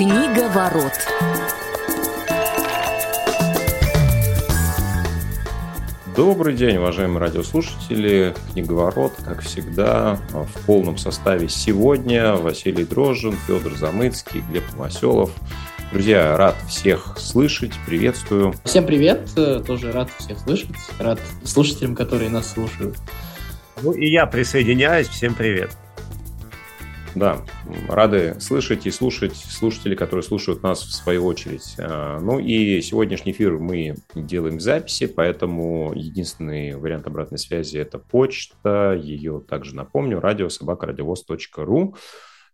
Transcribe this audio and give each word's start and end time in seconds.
Книга 0.00 0.48
ворот. 0.48 0.94
Добрый 6.16 6.56
день, 6.56 6.78
уважаемые 6.78 7.18
радиослушатели. 7.18 8.34
Книговорот, 8.54 9.12
как 9.22 9.42
всегда, 9.42 10.18
в 10.32 10.64
полном 10.64 10.96
составе 10.96 11.50
сегодня. 11.50 12.32
Василий 12.32 12.86
Дрожжин, 12.86 13.34
Федор 13.46 13.74
Замыцкий, 13.74 14.42
Глеб 14.50 14.64
Новоселов. 14.72 15.32
Друзья, 15.92 16.34
рад 16.34 16.56
всех 16.66 17.18
слышать, 17.18 17.74
приветствую. 17.84 18.54
Всем 18.64 18.86
привет, 18.86 19.28
тоже 19.66 19.92
рад 19.92 20.08
всех 20.16 20.38
слышать, 20.38 20.70
рад 20.98 21.20
слушателям, 21.44 21.94
которые 21.94 22.30
нас 22.30 22.50
слушают. 22.50 22.96
Ну 23.82 23.92
и 23.92 24.08
я 24.08 24.24
присоединяюсь, 24.24 25.08
всем 25.08 25.34
привет. 25.34 25.72
Да, 27.20 27.44
рады 27.86 28.40
слышать 28.40 28.86
и 28.86 28.90
слушать 28.90 29.36
слушателей, 29.36 29.94
которые 29.94 30.22
слушают 30.22 30.62
нас 30.62 30.80
в 30.80 30.90
свою 30.90 31.26
очередь. 31.26 31.76
А, 31.78 32.18
ну 32.18 32.38
и 32.38 32.80
сегодняшний 32.80 33.32
эфир 33.32 33.58
мы 33.58 33.96
делаем 34.14 34.56
в 34.56 34.62
записи, 34.62 35.06
поэтому 35.06 35.92
единственный 35.94 36.76
вариант 36.76 37.06
обратной 37.06 37.36
связи– 37.36 37.76
это 37.78 37.98
почта. 37.98 38.98
Ее 38.98 39.44
также 39.46 39.76
напомню, 39.76 40.18
радиособакарадиовоз.ру. 40.18 41.94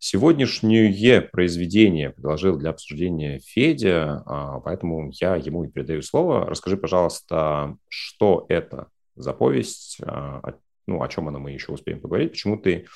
Сегодняшнее 0.01 1.20
произведение 1.20 2.11
предложил 2.11 2.56
для 2.56 2.70
обсуждения 2.70 3.39
Федя, 3.39 4.25
а, 4.27 4.59
поэтому 4.59 5.12
я 5.12 5.37
ему 5.37 5.62
и 5.62 5.69
передаю 5.69 6.03
слово. 6.03 6.45
Расскажи, 6.45 6.77
пожалуйста, 6.77 7.77
что 7.89 8.47
это 8.48 8.89
за 9.14 9.33
повесть, 9.33 9.98
а, 10.03 10.55
ну, 10.87 11.03
о 11.03 11.09
чем 11.09 11.29
она 11.29 11.39
мы 11.39 11.53
еще 11.53 11.73
успеем 11.73 12.01
поговорить, 12.01 12.33
почему 12.33 12.57
ты 12.57 12.87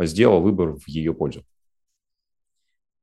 сделал 0.00 0.40
выбор 0.40 0.76
в 0.76 0.88
ее 0.88 1.14
пользу? 1.14 1.44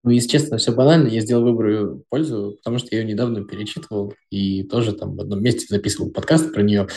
Ну, 0.04 0.10
если 0.10 0.30
честно, 0.30 0.58
все 0.58 0.72
банально. 0.72 1.08
Я 1.08 1.22
сделал 1.22 1.44
выбор 1.44 1.68
ее 1.68 2.02
пользу, 2.10 2.58
потому 2.58 2.80
что 2.80 2.88
я 2.92 3.02
ее 3.02 3.08
недавно 3.08 3.44
перечитывал 3.44 4.14
и 4.32 4.64
тоже 4.64 4.94
там 4.94 5.16
в 5.16 5.22
одном 5.22 5.44
месте 5.44 5.68
записывал 5.70 6.10
подкаст 6.10 6.54
про 6.54 6.64
нее. 6.64 6.88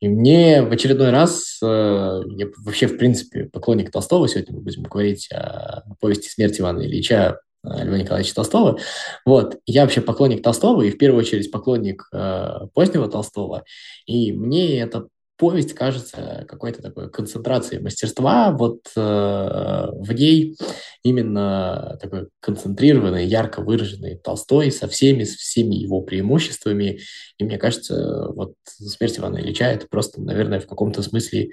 И 0.00 0.08
мне 0.08 0.62
в 0.62 0.70
очередной 0.70 1.10
раз, 1.10 1.58
э, 1.62 1.66
я 1.66 2.46
вообще, 2.64 2.86
в 2.86 2.98
принципе, 2.98 3.46
поклонник 3.46 3.90
Толстого, 3.90 4.28
сегодня 4.28 4.54
мы 4.54 4.62
будем 4.62 4.84
говорить 4.84 5.28
о 5.32 5.82
повести 6.00 6.28
«Смерть 6.28 6.60
Ивана 6.60 6.82
Ильича» 6.82 7.40
Льва 7.64 7.98
Николаевича 7.98 8.34
Толстого. 8.34 8.78
Вот. 9.24 9.58
Я 9.66 9.82
вообще 9.82 10.00
поклонник 10.00 10.42
Толстого 10.42 10.82
и 10.82 10.90
в 10.90 10.98
первую 10.98 11.20
очередь 11.20 11.50
поклонник 11.50 12.08
э, 12.12 12.68
позднего 12.74 13.08
Толстого. 13.08 13.64
И 14.06 14.32
мне 14.32 14.78
это 14.78 15.08
повесть 15.36 15.74
кажется 15.74 16.44
какой-то 16.48 16.82
такой 16.82 17.10
концентрацией 17.10 17.82
мастерства. 17.82 18.52
Вот 18.52 18.80
э, 18.96 19.00
в 19.00 20.12
ней 20.12 20.56
именно 21.02 21.98
такой 22.00 22.28
концентрированный, 22.40 23.26
ярко 23.26 23.62
выраженный 23.62 24.16
Толстой 24.16 24.70
со 24.72 24.88
всеми, 24.88 25.24
со 25.24 25.36
всеми 25.36 25.74
его 25.74 26.00
преимуществами. 26.02 27.00
И 27.38 27.44
мне 27.44 27.58
кажется, 27.58 28.28
вот 28.30 28.54
«Смерть 28.64 29.18
Ивана 29.18 29.38
Ильича»— 29.38 29.64
это 29.66 29.86
просто, 29.88 30.20
наверное, 30.20 30.60
в 30.60 30.66
каком-то 30.66 31.02
смысле, 31.02 31.50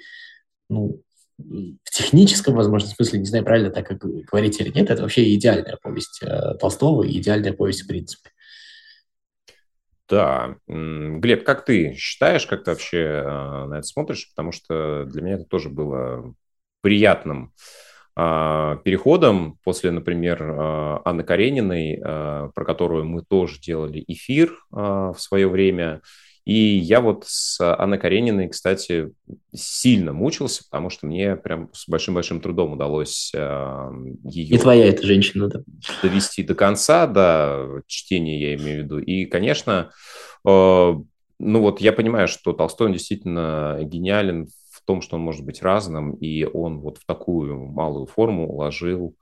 ну, 0.68 1.02
в 1.36 1.90
техническом, 1.90 2.54
возможно, 2.54 2.88
смысле, 2.88 3.18
не 3.18 3.26
знаю, 3.26 3.44
правильно 3.44 3.70
так 3.70 3.86
как 3.86 3.98
говорить 3.98 4.60
или 4.60 4.70
нет, 4.70 4.90
это 4.90 5.02
вообще 5.02 5.34
идеальная 5.34 5.78
повесть 5.82 6.20
э, 6.22 6.54
Толстого 6.60 7.02
и 7.02 7.18
идеальная 7.18 7.52
повесть 7.52 7.82
в 7.82 7.86
принципе. 7.88 8.30
Да. 10.08 10.56
Глеб, 10.66 11.44
как 11.44 11.64
ты 11.64 11.94
считаешь, 11.94 12.46
как 12.46 12.64
ты 12.64 12.70
вообще 12.72 13.22
а, 13.24 13.66
на 13.66 13.74
это 13.74 13.86
смотришь? 13.86 14.28
Потому 14.34 14.52
что 14.52 15.04
для 15.04 15.22
меня 15.22 15.34
это 15.36 15.44
тоже 15.44 15.70
было 15.70 16.34
приятным 16.82 17.52
а, 18.14 18.76
переходом 18.76 19.58
после, 19.64 19.90
например, 19.90 20.42
а, 20.42 21.02
Анны 21.04 21.24
Карениной, 21.24 22.00
про 22.00 22.64
которую 22.64 23.06
мы 23.06 23.22
тоже 23.22 23.58
делали 23.60 24.04
эфир 24.06 24.58
в 24.70 25.16
свое 25.16 25.48
время. 25.48 26.02
И 26.44 26.76
я 26.76 27.00
вот 27.00 27.24
с 27.26 27.58
Анной 27.60 27.98
Карениной, 27.98 28.48
кстати, 28.48 29.12
сильно 29.54 30.12
мучился, 30.12 30.62
потому 30.64 30.90
что 30.90 31.06
мне 31.06 31.36
прям 31.36 31.70
с 31.72 31.88
большим-большим 31.88 32.40
трудом 32.42 32.74
удалось 32.74 33.32
э, 33.34 33.90
ее... 34.24 34.56
И 34.56 34.58
твоя 34.58 34.86
эта 34.86 35.06
женщина, 35.06 35.48
да. 35.48 35.62
Довести 36.02 36.42
до 36.42 36.54
конца, 36.54 37.06
да, 37.06 37.66
чтение 37.86 38.38
я 38.40 38.54
имею 38.56 38.82
в 38.82 38.84
виду. 38.84 38.98
И, 38.98 39.24
конечно, 39.24 39.90
э, 40.46 40.94
ну 41.38 41.60
вот 41.60 41.80
я 41.80 41.92
понимаю, 41.94 42.28
что 42.28 42.52
Толстой, 42.52 42.88
он 42.88 42.92
действительно 42.92 43.78
гениален 43.82 44.48
в 44.70 44.82
том, 44.84 45.00
что 45.00 45.16
он 45.16 45.22
может 45.22 45.46
быть 45.46 45.62
разным, 45.62 46.12
и 46.12 46.44
он 46.44 46.80
вот 46.80 46.98
в 46.98 47.06
такую 47.06 47.68
малую 47.68 48.04
форму 48.04 48.50
уложил, 48.50 49.16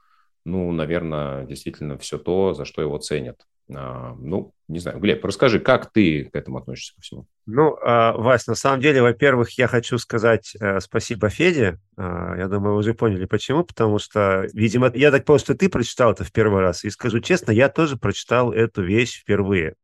ну, 0.44 0.72
наверное, 0.72 1.46
действительно 1.46 1.98
все 1.98 2.18
то, 2.18 2.52
за 2.52 2.64
что 2.64 2.82
его 2.82 2.98
ценят. 2.98 3.46
А, 3.76 4.14
ну, 4.18 4.52
не 4.68 4.78
знаю, 4.78 4.98
Глеб, 4.98 5.24
расскажи, 5.24 5.60
как 5.60 5.92
ты 5.92 6.24
к 6.24 6.34
этому 6.34 6.58
относишься 6.58 6.94
ко 6.94 7.02
всему? 7.02 7.26
Ну, 7.46 7.76
а, 7.82 8.12
Вась, 8.12 8.46
на 8.46 8.54
самом 8.54 8.80
деле, 8.80 9.02
во-первых, 9.02 9.50
я 9.58 9.66
хочу 9.68 9.98
сказать 9.98 10.54
э, 10.58 10.80
спасибо 10.80 11.28
Феде. 11.28 11.78
А, 11.96 12.36
я 12.36 12.48
думаю, 12.48 12.74
вы 12.74 12.80
уже 12.80 12.94
поняли, 12.94 13.26
почему. 13.26 13.64
Потому 13.64 13.98
что, 13.98 14.46
видимо, 14.52 14.90
я 14.94 15.10
так 15.10 15.24
понял, 15.24 15.40
что 15.40 15.54
ты 15.54 15.68
прочитал 15.68 16.12
это 16.12 16.24
в 16.24 16.32
первый 16.32 16.60
раз. 16.60 16.84
И 16.84 16.90
скажу 16.90 17.20
честно, 17.20 17.52
я 17.52 17.68
тоже 17.68 17.96
прочитал 17.96 18.52
эту 18.52 18.82
вещь 18.82 19.20
впервые. 19.20 19.74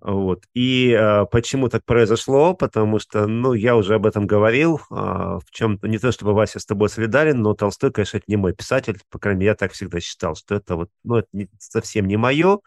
Вот. 0.00 0.42
И 0.52 0.98
почему 1.30 1.68
так 1.68 1.84
произошло? 1.84 2.54
Потому 2.54 2.98
что, 2.98 3.28
ну, 3.28 3.52
я 3.52 3.76
уже 3.76 3.94
об 3.94 4.04
этом 4.04 4.26
говорил, 4.26 4.80
в 4.90 5.44
чем-то, 5.52 5.86
не 5.86 5.98
то 5.98 6.10
чтобы 6.10 6.34
Вася 6.34 6.58
с 6.58 6.66
тобой 6.66 6.88
солидарен, 6.88 7.40
но 7.40 7.54
Толстой, 7.54 7.92
конечно, 7.92 8.16
это 8.16 8.24
не 8.26 8.34
мой 8.34 8.52
писатель, 8.52 8.98
по 9.10 9.20
крайней 9.20 9.40
мере, 9.40 9.50
я 9.50 9.54
так 9.54 9.70
всегда 9.70 10.00
считал, 10.00 10.34
что 10.34 10.56
это 10.56 10.74
вот, 10.74 10.90
ну, 11.04 11.18
это 11.18 11.28
совсем 11.60 12.08
не 12.08 12.16
мое, 12.16 12.58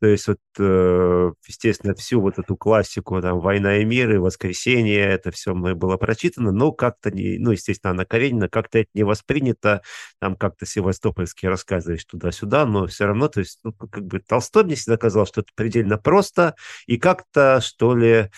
то 0.00 0.06
есть 0.06 0.28
вот, 0.28 0.38
э, 0.58 1.32
естественно, 1.46 1.94
всю 1.94 2.20
вот 2.20 2.38
эту 2.38 2.56
классику, 2.56 3.20
там, 3.20 3.40
«Война 3.40 3.78
и 3.78 3.84
мир» 3.84 4.12
и 4.12 4.18
«Воскресенье», 4.18 5.00
это 5.00 5.30
все 5.30 5.54
мной 5.54 5.74
было 5.74 5.96
прочитано, 5.96 6.52
но 6.52 6.72
как-то, 6.72 7.10
не, 7.10 7.38
ну, 7.38 7.52
естественно, 7.52 7.92
Анна 7.92 8.04
Каренина, 8.04 8.48
как-то 8.48 8.78
это 8.80 8.90
не 8.94 9.04
воспринято, 9.04 9.82
там 10.20 10.36
как-то 10.36 10.66
севастопольские 10.66 11.50
рассказы 11.50 11.96
туда-сюда, 12.08 12.66
но 12.66 12.86
все 12.86 13.06
равно, 13.06 13.28
то 13.28 13.40
есть, 13.40 13.60
ну, 13.64 13.72
как 13.72 14.04
бы 14.04 14.20
Толстой 14.20 14.64
мне 14.64 14.74
всегда 14.74 14.96
казалось, 14.96 15.28
что 15.28 15.40
это 15.42 15.50
предельно 15.54 15.98
просто 15.98 16.54
и 16.86 16.96
как-то, 16.96 17.60
что 17.62 17.94
ли, 17.96 18.30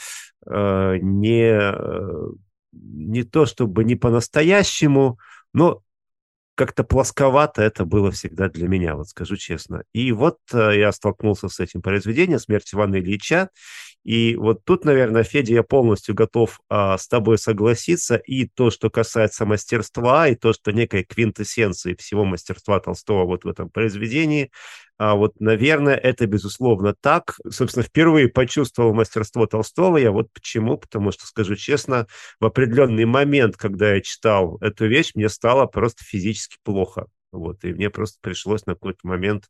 э, 0.46 0.96
не, 1.00 1.50
э, 1.50 2.28
не 2.72 3.22
то 3.24 3.46
чтобы 3.46 3.84
не 3.84 3.96
по-настоящему, 3.96 5.18
но 5.52 5.82
как-то 6.56 6.82
плосковато 6.82 7.62
это 7.62 7.84
было 7.84 8.10
всегда 8.10 8.48
для 8.48 8.66
меня, 8.66 8.96
вот 8.96 9.08
скажу 9.08 9.36
честно. 9.36 9.84
И 9.92 10.10
вот 10.10 10.38
э, 10.52 10.78
я 10.78 10.90
столкнулся 10.90 11.48
с 11.48 11.60
этим 11.60 11.82
произведением 11.82 12.40
«Смерть 12.40 12.74
Ивана 12.74 12.96
Ильича», 12.96 13.50
и 14.06 14.36
вот 14.36 14.64
тут, 14.64 14.84
наверное, 14.84 15.24
Федя, 15.24 15.54
я 15.54 15.64
полностью 15.64 16.14
готов 16.14 16.60
а, 16.68 16.96
с 16.96 17.08
тобой 17.08 17.38
согласиться. 17.38 18.14
И 18.14 18.46
то, 18.46 18.70
что 18.70 18.88
касается 18.88 19.44
мастерства, 19.46 20.28
и 20.28 20.36
то, 20.36 20.52
что 20.52 20.70
некой 20.70 21.02
квинтэссенции 21.02 21.96
всего 21.98 22.24
мастерства 22.24 22.78
Толстого 22.78 23.24
вот 23.24 23.42
в 23.42 23.48
этом 23.48 23.68
произведении, 23.68 24.52
а 24.98 25.14
вот, 25.14 25.38
наверное, 25.40 25.94
это 25.96 26.26
безусловно 26.26 26.94
так. 27.00 27.36
Собственно, 27.50 27.84
впервые 27.84 28.28
почувствовал 28.28 28.94
мастерство 28.94 29.46
Толстого 29.46 29.98
я 29.98 30.10
вот 30.10 30.32
почему, 30.32 30.78
потому 30.78 31.12
что, 31.12 31.26
скажу 31.26 31.54
честно, 31.56 32.06
в 32.40 32.46
определенный 32.46 33.04
момент, 33.04 33.56
когда 33.56 33.94
я 33.94 34.00
читал 34.00 34.58
эту 34.60 34.86
вещь, 34.86 35.12
мне 35.14 35.28
стало 35.28 35.66
просто 35.66 36.04
физически 36.04 36.56
плохо. 36.62 37.06
Вот, 37.32 37.64
и 37.64 37.74
мне 37.74 37.90
просто 37.90 38.18
пришлось 38.22 38.64
на 38.66 38.74
какой-то 38.74 39.00
момент 39.02 39.44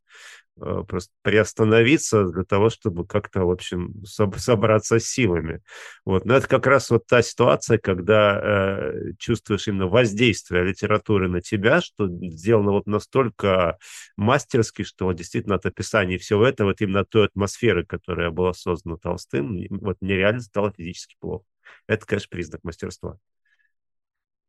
просто 0.56 1.12
приостановиться 1.22 2.24
для 2.24 2.44
того, 2.44 2.70
чтобы 2.70 3.06
как-то, 3.06 3.44
в 3.44 3.50
общем, 3.50 4.04
собраться 4.04 4.98
силами. 4.98 5.60
Вот. 6.04 6.24
Но 6.24 6.34
это 6.36 6.48
как 6.48 6.66
раз 6.66 6.90
вот 6.90 7.06
та 7.06 7.22
ситуация, 7.22 7.78
когда 7.78 8.40
э, 8.42 9.12
чувствуешь 9.18 9.68
именно 9.68 9.86
воздействие 9.86 10.64
литературы 10.64 11.28
на 11.28 11.40
тебя, 11.40 11.80
что 11.80 12.08
сделано 12.08 12.72
вот 12.72 12.86
настолько 12.86 13.78
мастерски, 14.16 14.82
что 14.82 15.12
действительно 15.12 15.56
от 15.56 15.66
описания 15.66 16.18
всего 16.18 16.47
этого, 16.47 16.68
вот 16.68 16.80
именно 16.80 17.04
той 17.04 17.26
атмосферы, 17.26 17.84
которая 17.84 18.30
была 18.30 18.52
создана 18.54 18.97
Толстым, 18.97 19.66
вот 19.70 19.98
мне 20.00 20.16
реально 20.16 20.41
стало 20.41 20.72
физически 20.76 21.16
плохо. 21.20 21.44
Это, 21.86 22.06
конечно, 22.06 22.28
признак 22.30 22.64
мастерства. 22.64 23.18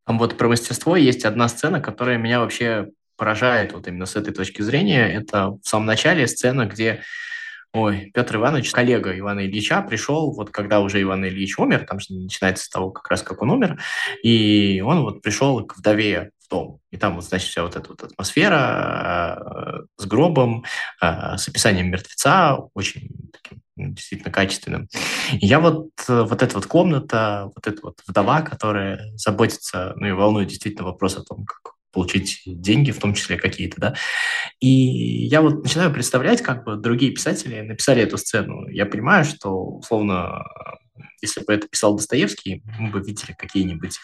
Там 0.05 0.19
вот 0.19 0.37
про 0.37 0.47
мастерство 0.47 0.95
есть 0.95 1.25
одна 1.25 1.49
сцена, 1.49 1.81
которая 1.81 2.17
меня 2.17 2.39
вообще 2.39 2.91
поражает 3.17 3.73
вот 3.73 3.87
именно 3.87 4.05
с 4.05 4.15
этой 4.15 4.33
точки 4.33 4.61
зрения, 4.61 5.07
это 5.07 5.51
в 5.51 5.61
самом 5.63 5.85
начале 5.85 6.27
сцена, 6.27 6.65
где 6.65 7.03
Ой, 7.73 8.11
Петр 8.13 8.37
Иванович, 8.37 8.71
коллега 8.71 9.17
Ивана 9.17 9.45
Ильича, 9.45 9.81
пришел, 9.81 10.31
вот 10.31 10.49
когда 10.49 10.79
уже 10.79 11.01
Иван 11.01 11.25
Ильич 11.25 11.59
умер, 11.59 11.85
там 11.87 11.99
же 11.99 12.13
начинается 12.13 12.65
с 12.65 12.69
того, 12.69 12.91
как 12.91 13.07
раз 13.09 13.21
как 13.21 13.41
он 13.41 13.51
умер, 13.51 13.79
и 14.23 14.81
он 14.85 15.01
вот 15.01 15.21
пришел 15.21 15.63
к 15.65 15.77
вдове 15.77 16.31
в 16.39 16.49
дом. 16.49 16.79
И 16.91 16.97
там, 16.97 17.15
вот, 17.15 17.25
значит, 17.25 17.49
вся 17.49 17.63
вот 17.63 17.75
эта 17.75 17.89
вот 17.89 18.01
атмосфера 18.01 19.37
э, 19.37 20.01
с 20.01 20.05
гробом, 20.05 20.63
э, 21.01 21.37
с 21.37 21.47
описанием 21.47 21.91
мертвеца, 21.91 22.57
очень 22.73 23.09
таким 23.31 23.61
ну, 23.75 23.93
действительно 23.93 24.31
качественным. 24.31 24.87
И 25.33 25.45
я 25.45 25.59
вот, 25.59 25.89
э, 26.07 26.23
вот 26.23 26.41
эта 26.41 26.55
вот 26.55 26.65
комната, 26.65 27.51
вот 27.53 27.67
эта 27.67 27.79
вот 27.83 27.99
вдова, 28.07 28.41
которая 28.41 29.11
заботится, 29.17 29.93
ну 29.97 30.07
и 30.07 30.11
волнует 30.13 30.47
действительно 30.47 30.85
вопрос 30.85 31.17
о 31.17 31.23
том, 31.23 31.45
как 31.45 31.73
получить 31.91 32.41
деньги, 32.45 32.91
в 32.91 32.99
том 32.99 33.13
числе 33.13 33.37
какие-то, 33.37 33.79
да. 33.79 33.95
И 34.59 34.67
я 34.67 35.41
вот 35.41 35.63
начинаю 35.63 35.93
представлять, 35.93 36.41
как 36.41 36.63
бы 36.63 36.75
другие 36.75 37.11
писатели 37.11 37.61
написали 37.61 38.03
эту 38.03 38.17
сцену. 38.17 38.67
Я 38.67 38.85
понимаю, 38.85 39.25
что, 39.25 39.51
условно, 39.51 40.43
если 41.21 41.43
бы 41.43 41.53
это 41.53 41.67
писал 41.67 41.95
Достоевский, 41.95 42.63
мы 42.79 42.89
бы 42.91 42.99
видели 42.99 43.33
какие-нибудь 43.37 43.97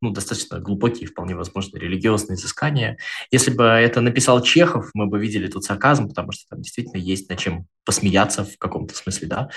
ну, 0.00 0.10
достаточно 0.10 0.58
глубокие, 0.58 1.08
вполне 1.08 1.34
возможно, 1.34 1.78
религиозные 1.78 2.36
изыскания. 2.36 2.98
Если 3.30 3.50
бы 3.50 3.64
это 3.64 4.00
написал 4.00 4.42
Чехов, 4.42 4.90
мы 4.94 5.06
бы 5.06 5.18
видели 5.18 5.46
тут 5.46 5.64
сарказм, 5.64 6.08
потому 6.08 6.32
что 6.32 6.44
там 6.50 6.60
действительно 6.60 7.00
есть 7.00 7.30
над 7.30 7.38
чем 7.38 7.66
посмеяться 7.86 8.44
в 8.44 8.58
каком-то 8.58 8.94
смысле, 8.94 9.28
да. 9.28 9.50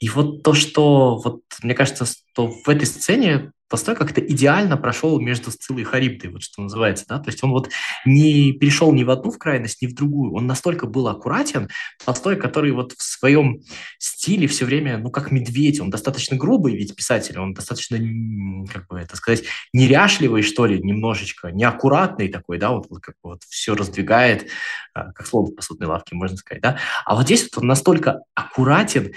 И 0.00 0.08
вот 0.10 0.42
то, 0.42 0.52
что, 0.52 1.16
вот, 1.16 1.42
мне 1.62 1.74
кажется, 1.74 2.04
что 2.04 2.48
в 2.48 2.68
этой 2.68 2.84
сцене 2.84 3.52
Толстой 3.68 3.96
как-то 3.96 4.20
идеально 4.20 4.76
прошел 4.76 5.18
между 5.18 5.50
Сциллой 5.50 5.82
и 5.82 5.84
Харибдой, 5.84 6.30
вот 6.30 6.42
что 6.42 6.62
называется, 6.62 7.04
да, 7.08 7.18
то 7.18 7.30
есть 7.30 7.42
он 7.42 7.50
вот 7.50 7.68
не 8.04 8.52
перешел 8.52 8.92
ни 8.92 9.02
в 9.02 9.10
одну 9.10 9.32
в 9.32 9.38
крайность, 9.38 9.82
ни 9.82 9.88
в 9.88 9.94
другую, 9.94 10.34
он 10.34 10.46
настолько 10.46 10.86
был 10.86 11.08
аккуратен, 11.08 11.68
Толстой, 12.04 12.36
который 12.36 12.70
вот 12.70 12.92
в 12.92 13.02
своем 13.02 13.62
стиле 13.98 14.46
все 14.46 14.66
время, 14.66 14.98
ну, 14.98 15.10
как 15.10 15.32
медведь, 15.32 15.80
он 15.80 15.90
достаточно 15.90 16.36
грубый 16.36 16.76
ведь 16.76 16.94
писатель, 16.94 17.38
он 17.40 17.54
достаточно, 17.54 17.98
как 18.72 18.86
бы 18.86 19.00
это 19.00 19.16
сказать, 19.16 19.42
неряшливый, 19.72 20.42
что 20.42 20.66
ли, 20.66 20.80
немножечко, 20.80 21.50
неаккуратный 21.50 22.28
такой, 22.28 22.58
да, 22.58 22.70
вот, 22.70 22.86
вот 22.88 23.00
как 23.00 23.16
вот 23.24 23.42
все 23.48 23.74
раздвигает, 23.74 24.48
а, 24.94 25.12
как 25.12 25.26
слово 25.26 25.46
в 25.46 25.56
посудной 25.56 25.88
лавке, 25.88 26.14
можно 26.14 26.36
сказать, 26.36 26.62
да, 26.62 26.78
а 27.04 27.16
вот 27.16 27.24
здесь 27.24 27.42
вот 27.42 27.62
он 27.62 27.66
настолько 27.76 28.22
аккуратен, 28.34 29.12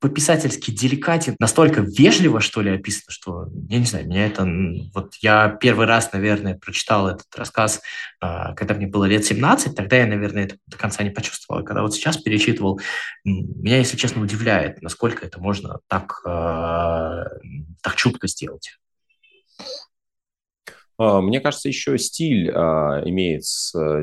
по-писательски 0.00 0.72
деликатен, 0.72 1.36
настолько 1.38 1.80
вежливо, 1.80 2.40
что 2.40 2.60
ли, 2.60 2.72
описано, 2.72 3.10
что, 3.12 3.46
я 3.68 3.78
не 3.78 3.84
знаю, 3.86 4.08
меня 4.08 4.26
это... 4.26 4.44
Вот 4.92 5.14
я 5.20 5.48
первый 5.48 5.86
раз, 5.86 6.12
наверное, 6.12 6.58
прочитал 6.58 7.06
этот 7.06 7.26
рассказ, 7.36 7.80
а, 8.20 8.52
когда 8.54 8.74
мне 8.74 8.88
было 8.88 9.04
лет 9.04 9.24
17, 9.24 9.76
тогда 9.76 9.96
я, 9.96 10.06
наверное, 10.06 10.44
это 10.44 10.56
до 10.66 10.76
конца 10.76 11.04
не 11.04 11.10
почувствовал. 11.10 11.62
Когда 11.62 11.82
вот 11.82 11.94
сейчас 11.94 12.16
перечитывал, 12.16 12.80
меня, 13.24 13.78
если 13.78 13.96
честно, 13.96 14.20
удивляет, 14.20 14.82
насколько 14.82 15.24
это 15.24 15.40
можно 15.40 15.78
так, 15.86 16.20
а, 16.26 17.24
так 17.80 17.94
чутко 17.94 18.26
сделать. 18.26 18.76
А, 21.02 21.20
мне 21.20 21.40
кажется, 21.40 21.68
еще 21.68 21.98
стиль 21.98 22.48
а, 22.54 23.02
имеет 23.04 23.42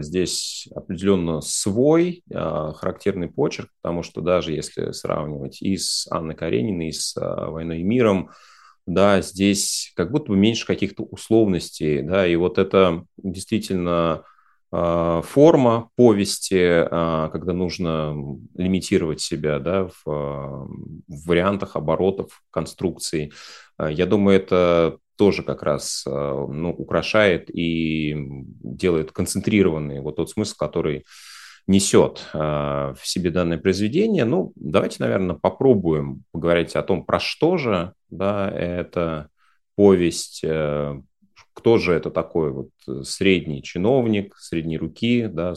здесь 0.03 0.67
определенно 0.75 1.39
свой 1.39 2.23
а, 2.33 2.73
характерный 2.73 3.29
почерк, 3.29 3.69
потому 3.81 4.03
что 4.03 4.19
даже 4.19 4.51
если 4.51 4.91
сравнивать 4.91 5.61
и 5.61 5.77
с 5.77 6.07
Анной 6.11 6.35
Карениной, 6.35 6.89
и 6.89 6.91
с 6.91 7.15
«Войной 7.15 7.79
и 7.79 7.83
миром», 7.83 8.31
да, 8.85 9.21
здесь 9.21 9.93
как 9.95 10.11
будто 10.11 10.33
бы 10.33 10.37
меньше 10.37 10.67
каких-то 10.67 11.03
условностей, 11.03 12.01
да, 12.01 12.27
и 12.27 12.35
вот 12.35 12.57
это 12.57 13.05
действительно 13.17 14.23
форма 14.71 15.89
повести, 15.95 16.85
когда 16.89 17.53
нужно 17.53 18.15
лимитировать 18.55 19.19
себя 19.19 19.57
да, 19.57 19.89
в, 20.05 20.69
вариантах 21.07 21.75
оборотов, 21.75 22.43
конструкций. 22.51 23.31
Я 23.79 24.05
думаю, 24.05 24.37
это 24.37 24.99
тоже 25.19 25.43
как 25.43 25.63
раз 25.63 26.05
э, 26.07 26.09
ну, 26.09 26.71
украшает 26.71 27.53
и 27.53 28.15
делает 28.63 29.11
концентрированный 29.11 29.99
вот 29.99 30.15
тот 30.15 30.29
смысл, 30.29 30.55
который 30.57 31.05
несет 31.67 32.25
э, 32.33 32.37
в 32.39 33.01
себе 33.03 33.29
данное 33.29 33.57
произведение. 33.57 34.23
Ну, 34.23 34.53
давайте, 34.55 34.95
наверное, 34.99 35.35
попробуем 35.35 36.23
поговорить 36.31 36.77
о 36.77 36.83
том, 36.83 37.03
про 37.03 37.19
что 37.19 37.57
же 37.57 37.93
да, 38.09 38.49
это 38.49 39.27
повесть, 39.75 40.39
э, 40.41 41.01
кто 41.51 41.77
же 41.77 41.91
это 41.91 42.11
такой 42.11 42.51
вот 42.53 42.69
средний 43.05 43.61
чиновник, 43.61 44.37
средней 44.37 44.77
руки, 44.77 45.27
да, 45.27 45.53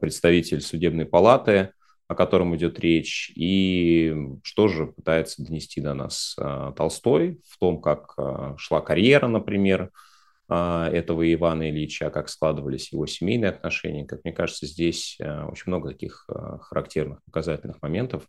представитель 0.00 0.60
судебной 0.60 1.06
палаты, 1.06 1.70
о 2.10 2.16
котором 2.16 2.56
идет 2.56 2.80
речь, 2.80 3.30
и 3.36 4.12
что 4.42 4.66
же 4.66 4.88
пытается 4.88 5.44
донести 5.44 5.80
до 5.80 5.94
нас 5.94 6.34
а, 6.40 6.72
Толстой 6.72 7.38
в 7.46 7.56
том, 7.56 7.80
как 7.80 8.14
а, 8.16 8.56
шла 8.58 8.80
карьера, 8.80 9.28
например, 9.28 9.92
а, 10.48 10.90
этого 10.90 11.32
Ивана 11.32 11.70
Ильича, 11.70 12.10
как 12.10 12.28
складывались 12.28 12.92
его 12.92 13.06
семейные 13.06 13.50
отношения. 13.50 14.06
Как 14.06 14.24
мне 14.24 14.32
кажется, 14.32 14.66
здесь 14.66 15.18
очень 15.20 15.62
много 15.66 15.90
таких 15.90 16.28
характерных, 16.62 17.22
показательных 17.26 17.80
моментов. 17.80 18.24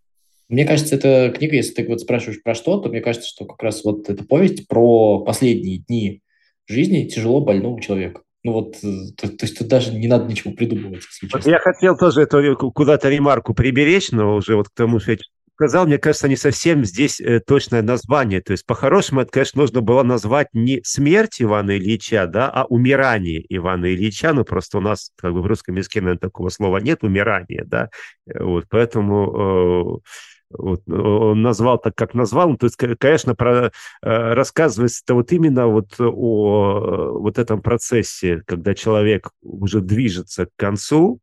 Мне 0.47 0.65
кажется, 0.65 0.93
эта 0.93 1.33
книга, 1.35 1.55
если 1.55 1.73
ты 1.73 1.87
вот 1.87 2.01
спрашиваешь 2.01 2.43
про 2.43 2.53
что, 2.53 2.79
то 2.79 2.89
мне 2.89 3.01
кажется, 3.01 3.29
что 3.29 3.45
как 3.45 3.63
раз 3.63 3.83
вот 3.83 4.07
эта 4.11 4.23
повесть 4.23 4.67
про 4.67 5.23
последние 5.23 5.79
дни 5.79 6.21
жизни 6.67 7.07
тяжело 7.07 7.41
больного 7.41 7.81
человека. 7.81 8.21
Ну 8.43 8.53
вот, 8.53 8.75
э, 8.83 9.11
то, 9.15 9.27
то 9.29 9.45
есть 9.45 9.57
тут 9.57 9.67
даже 9.67 9.93
не 9.93 10.07
надо 10.07 10.25
ничего 10.25 10.53
придумывать, 10.53 11.01
честно. 11.01 11.49
Я 11.49 11.59
хотел 11.59 11.95
тоже 11.95 12.21
эту 12.21 12.57
куда-то 12.71 13.09
ремарку 13.09 13.53
приберечь, 13.53 14.11
но 14.11 14.35
уже 14.35 14.55
вот 14.55 14.69
к 14.69 14.73
тому, 14.73 14.99
что 14.99 15.11
я 15.11 15.17
сказал, 15.61 15.85
мне 15.85 15.99
кажется, 15.99 16.27
не 16.27 16.35
совсем 16.35 16.83
здесь 16.83 17.21
э, 17.21 17.39
точное 17.39 17.83
название. 17.83 18.41
То 18.41 18.51
есть, 18.51 18.65
по-хорошему, 18.65 19.21
это, 19.21 19.31
конечно, 19.31 19.61
нужно 19.61 19.81
было 19.81 20.01
назвать 20.01 20.47
не 20.53 20.81
смерть 20.83 21.39
Ивана 21.39 21.77
Ильича, 21.77 22.25
да, 22.25 22.49
а 22.49 22.65
умирание 22.65 23.45
Ивана 23.47 23.93
Ильича. 23.93 24.33
Ну, 24.33 24.43
просто 24.43 24.79
у 24.79 24.81
нас 24.81 25.11
как 25.17 25.33
бы 25.33 25.43
в 25.43 25.45
русском 25.45 25.75
языке, 25.75 26.01
наверное, 26.01 26.19
такого 26.19 26.49
слова 26.49 26.79
нет, 26.79 27.03
умирание, 27.03 27.63
да. 27.65 27.89
Э, 28.27 28.43
вот, 28.43 28.65
поэтому... 28.69 30.01
Э, 30.03 30.09
вот, 30.53 30.81
он 30.87 31.41
назвал 31.41 31.79
так, 31.79 31.95
как 31.95 32.13
назвал. 32.13 32.49
Ну, 32.49 32.57
то 32.57 32.65
есть, 32.65 32.77
конечно, 32.99 33.35
про, 33.35 33.67
э, 33.67 33.71
рассказывается 34.01 35.03
вот 35.13 35.31
именно 35.31 35.67
вот 35.67 35.99
о 35.99 37.19
вот 37.19 37.39
этом 37.39 37.61
процессе, 37.61 38.41
когда 38.45 38.73
человек 38.73 39.29
уже 39.41 39.81
движется 39.81 40.45
к 40.45 40.49
концу. 40.57 41.19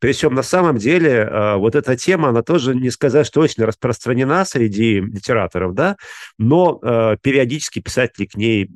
Причем 0.00 0.34
на 0.34 0.42
самом 0.42 0.76
деле 0.78 1.10
э, 1.10 1.56
вот 1.56 1.74
эта 1.74 1.96
тема, 1.96 2.28
она 2.30 2.42
тоже 2.42 2.74
не 2.74 2.90
сказать, 2.90 3.26
что 3.26 3.40
очень 3.40 3.64
распространена 3.64 4.44
среди 4.44 5.00
литераторов, 5.00 5.74
да, 5.74 5.96
но 6.38 6.78
э, 6.82 7.16
периодически 7.22 7.80
писатели 7.80 8.26
к 8.26 8.36
ней 8.36 8.68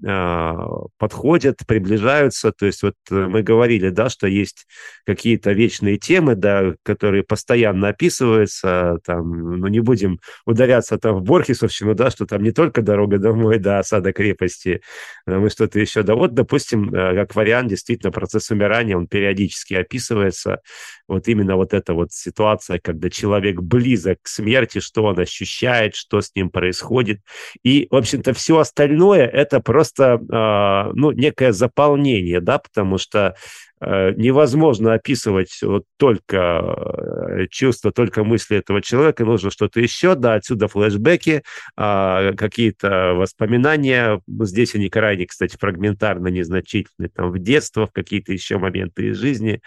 подходят, 0.99 1.59
приближаются. 1.67 2.53
То 2.53 2.67
есть 2.67 2.83
вот 2.83 2.95
мы 3.11 3.43
говорили, 3.43 3.91
да, 3.91 4.09
что 4.09 4.27
есть 4.27 4.67
какие-то 5.05 5.53
вечные 5.53 5.99
темы, 5.99 6.35
да, 6.35 6.75
которые 6.83 7.23
постоянно 7.23 7.89
описываются, 7.89 8.99
там, 9.05 9.59
ну, 9.61 9.67
не 9.69 9.81
будем 9.81 9.96
будем 9.97 10.21
ударяться 10.45 10.99
там 10.99 11.17
в 11.17 11.23
Борхесовщину, 11.23 11.95
да, 11.95 12.11
что 12.11 12.27
там 12.27 12.43
не 12.43 12.53
только 12.53 12.83
дорога 12.83 13.19
домой 13.19 13.59
до 13.59 13.79
осада 13.79 14.13
крепости, 14.13 14.83
мы 15.27 15.49
что-то 15.49 15.81
еще. 15.81 16.03
Да 16.03 16.15
вот, 16.15 16.35
допустим, 16.35 16.95
э, 16.95 17.15
как 17.15 17.35
вариант, 17.35 17.71
действительно, 17.71 18.13
процесс 18.13 18.51
умирания, 18.51 18.97
он 18.97 19.07
периодически 19.07 19.75
описывается. 19.75 20.61
Вот 21.09 21.29
именно 21.29 21.57
вот 21.57 21.73
эта 21.73 21.95
вот 21.95 22.13
ситуация, 22.13 22.79
когда 22.79 23.09
человек 23.09 23.61
близок 23.61 24.19
к 24.23 24.29
смерти, 24.29 24.81
что 24.81 25.05
он 25.05 25.19
ощущает, 25.19 25.95
что 25.95 26.21
с 26.21 26.35
ним 26.35 26.51
происходит. 26.51 27.21
И, 27.63 27.87
в 27.91 27.97
общем-то, 27.97 28.35
все 28.35 28.59
остальное– 28.59 29.27
это 29.33 29.61
просто, 29.61 30.21
а, 30.31 30.91
ну, 30.95 31.13
некое 31.13 31.53
заполнение, 31.53 32.41
да, 32.41 32.59
потому 32.59 32.99
что 32.99 33.35
невозможно 33.81 34.95
описывать 34.95 35.59
вот 35.63 35.85
только 35.99 36.37
э, 36.37 37.47
чувства, 37.51 37.93
только 37.93 38.25
мысли 38.25 38.57
этого 38.57 38.81
человека, 38.81 39.25
нужно 39.25 39.51
что-то 39.51 39.81
еще, 39.81 40.15
да, 40.15 40.35
отсюда 40.35 40.69
флешбеки, 40.69 41.43
а, 41.77 42.33
какие-то 42.33 43.13
воспоминания, 43.15 44.21
здесь 44.41 44.75
они 44.75 44.89
крайне, 44.89 45.27
кстати, 45.27 45.57
фрагментарно 45.59 46.29
незначительные, 46.29 47.11
там, 47.11 47.31
в 47.31 47.39
детство, 47.39 47.87
в 47.87 47.93
какие-то 47.93 48.33
еще 48.33 48.59
моменты 48.59 49.09
из 49.09 49.19
жизни, 49.19 49.61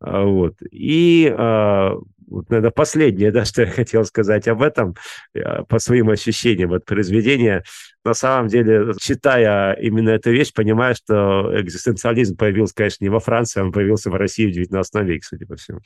а, 0.00 0.24
вот. 0.24 0.56
И 0.70 1.32
а, 1.36 1.96
вот, 2.28 2.50
наверное, 2.50 2.70
последнее, 2.70 3.30
да, 3.32 3.44
что 3.44 3.62
я 3.62 3.68
хотел 3.68 4.04
сказать 4.04 4.48
об 4.48 4.62
этом, 4.62 4.94
э, 5.34 5.62
по 5.68 5.78
своим 5.78 6.10
ощущениям 6.10 6.72
от 6.72 6.84
произведения. 6.84 7.64
На 8.04 8.14
самом 8.14 8.48
деле, 8.48 8.92
читая 9.00 9.74
именно 9.74 10.10
эту 10.10 10.30
вещь, 10.30 10.52
понимаю, 10.52 10.94
что 10.94 11.52
экзистенциализм 11.60 12.36
появился, 12.36 12.74
конечно, 12.74 13.04
не 13.04 13.10
во 13.10 13.20
Франции, 13.20 13.60
он 13.60 13.72
появился 13.72 14.10
в 14.10 14.14
России 14.14 14.46
в 14.46 14.52
19 14.52 14.94
веке, 15.04 15.26
судя 15.26 15.46
по 15.46 15.56
всему. 15.56 15.80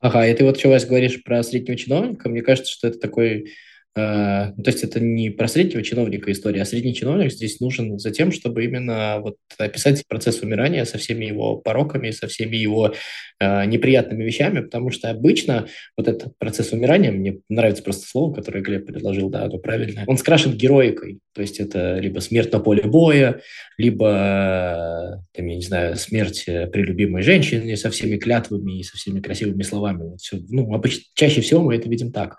Ага, 0.00 0.26
и 0.26 0.34
ты 0.34 0.44
вот 0.44 0.58
еще 0.58 0.68
говоришь 0.86 1.22
про 1.22 1.42
среднего 1.42 1.78
чиновника. 1.78 2.28
Мне 2.28 2.42
кажется, 2.42 2.70
что 2.70 2.88
это 2.88 2.98
такой 2.98 3.52
то 3.94 4.52
есть 4.66 4.82
это 4.82 4.98
не 4.98 5.30
про 5.30 5.46
среднего 5.46 5.82
чиновника 5.82 6.32
история, 6.32 6.62
а 6.62 6.64
средний 6.64 6.94
чиновник 6.94 7.30
здесь 7.30 7.60
нужен 7.60 7.98
за 7.98 8.10
тем, 8.10 8.32
чтобы 8.32 8.64
именно 8.64 9.20
вот 9.20 9.36
описать 9.56 10.04
процесс 10.08 10.42
умирания 10.42 10.84
со 10.84 10.98
всеми 10.98 11.26
его 11.26 11.58
пороками, 11.58 12.10
со 12.10 12.26
всеми 12.26 12.56
его 12.56 12.92
э, 13.38 13.64
неприятными 13.66 14.24
вещами, 14.24 14.60
потому 14.60 14.90
что 14.90 15.10
обычно 15.10 15.68
вот 15.96 16.08
этот 16.08 16.36
процесс 16.38 16.72
умирания, 16.72 17.12
мне 17.12 17.38
нравится 17.48 17.84
просто 17.84 18.08
слово, 18.08 18.34
которое 18.34 18.62
Глеб 18.62 18.84
предложил, 18.86 19.30
да, 19.30 19.44
оно 19.44 19.58
правильное, 19.58 20.04
он 20.08 20.18
скрашен 20.18 20.56
героикой, 20.56 21.20
то 21.32 21.40
есть 21.40 21.60
это 21.60 21.98
либо 21.98 22.18
смерть 22.18 22.52
на 22.52 22.58
поле 22.58 22.82
боя, 22.82 23.40
либо, 23.78 25.24
там, 25.32 25.46
я 25.46 25.56
не 25.56 25.62
знаю, 25.62 25.96
смерть 25.96 26.44
при 26.46 26.82
любимой 26.82 27.22
женщине 27.22 27.76
со 27.76 27.90
всеми 27.90 28.16
клятвами 28.16 28.80
и 28.80 28.82
со 28.82 28.96
всеми 28.96 29.20
красивыми 29.20 29.62
словами. 29.62 30.02
Вот 30.02 30.20
все, 30.20 30.38
ну, 30.48 30.72
обычно, 30.74 31.02
чаще 31.14 31.40
всего 31.40 31.62
мы 31.62 31.76
это 31.76 31.88
видим 31.88 32.10
так. 32.10 32.38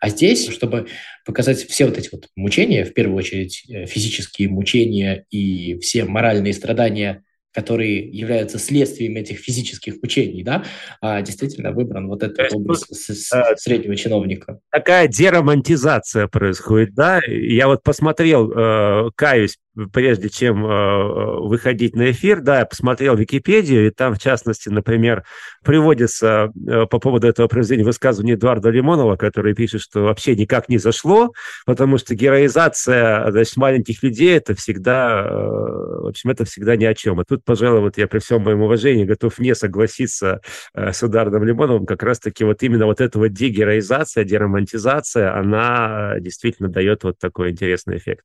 А 0.00 0.08
здесь, 0.08 0.48
чтобы 0.48 0.86
показать 1.24 1.58
все 1.58 1.86
вот 1.86 1.98
эти 1.98 2.08
вот 2.12 2.28
мучения, 2.36 2.84
в 2.84 2.94
первую 2.94 3.16
очередь 3.16 3.64
э, 3.68 3.86
физические 3.86 4.48
мучения 4.48 5.24
и 5.30 5.78
все 5.80 6.04
моральные 6.04 6.52
страдания 6.52 7.22
которые 7.56 8.00
являются 8.00 8.58
следствием 8.58 9.16
этих 9.16 9.38
физических 9.38 9.94
мучений, 10.02 10.42
да, 10.42 10.62
а 11.00 11.22
действительно 11.22 11.72
выбран 11.72 12.06
вот 12.06 12.22
этот 12.22 12.52
образ 12.52 12.84
э, 12.90 13.56
среднего 13.56 13.96
чиновника. 13.96 14.60
Такая 14.70 15.08
деромантизация 15.08 16.28
происходит, 16.28 16.94
да? 16.94 17.22
Я 17.26 17.68
вот 17.68 17.82
посмотрел, 17.82 18.52
э, 18.52 19.10
каюсь, 19.14 19.56
прежде 19.92 20.28
чем 20.28 20.64
э, 20.64 21.38
выходить 21.40 21.94
на 21.94 22.10
эфир, 22.10 22.40
да, 22.40 22.60
я 22.60 22.66
посмотрел 22.66 23.16
Википедию, 23.16 23.86
и 23.86 23.90
там, 23.90 24.14
в 24.14 24.18
частности, 24.18 24.68
например, 24.68 25.24
приводится 25.64 26.50
э, 26.68 26.86
по 26.86 26.98
поводу 26.98 27.26
этого 27.26 27.48
произведения 27.48 27.84
высказывание 27.84 28.36
Эдуарда 28.36 28.70
Лимонова, 28.70 29.16
который 29.16 29.54
пишет, 29.54 29.82
что 29.82 30.04
вообще 30.04 30.34
никак 30.34 30.68
не 30.68 30.78
зашло, 30.78 31.32
потому 31.66 31.98
что 31.98 32.14
героизация 32.14 33.30
значит, 33.30 33.56
маленьких 33.56 34.02
людей– 34.02 34.36
это 34.36 34.54
всегда, 34.54 35.26
э, 35.28 35.34
в 35.34 36.06
общем, 36.08 36.30
это 36.30 36.44
всегда 36.44 36.76
ни 36.76 36.84
о 36.84 36.94
чем. 36.94 37.20
И 37.20 37.24
тут, 37.24 37.44
пожалуй, 37.44 37.80
вот 37.80 37.98
я 37.98 38.06
при 38.06 38.18
всем 38.18 38.42
моем 38.42 38.62
уважении 38.62 39.04
готов 39.04 39.38
не 39.38 39.54
согласиться 39.54 40.40
э, 40.74 40.92
с 40.92 41.02
Эдуардом 41.02 41.44
Лимоновым, 41.44 41.86
как 41.86 42.02
раз-таки 42.02 42.44
вот 42.44 42.62
именно 42.62 42.86
вот 42.86 43.00
эта 43.00 43.18
вот 43.18 43.28
дегероизация, 43.28 44.24
деромантизация, 44.24 45.36
она 45.36 46.14
действительно 46.20 46.68
дает 46.68 47.04
вот 47.04 47.18
такой 47.18 47.50
интересный 47.50 47.98
эффект. 47.98 48.24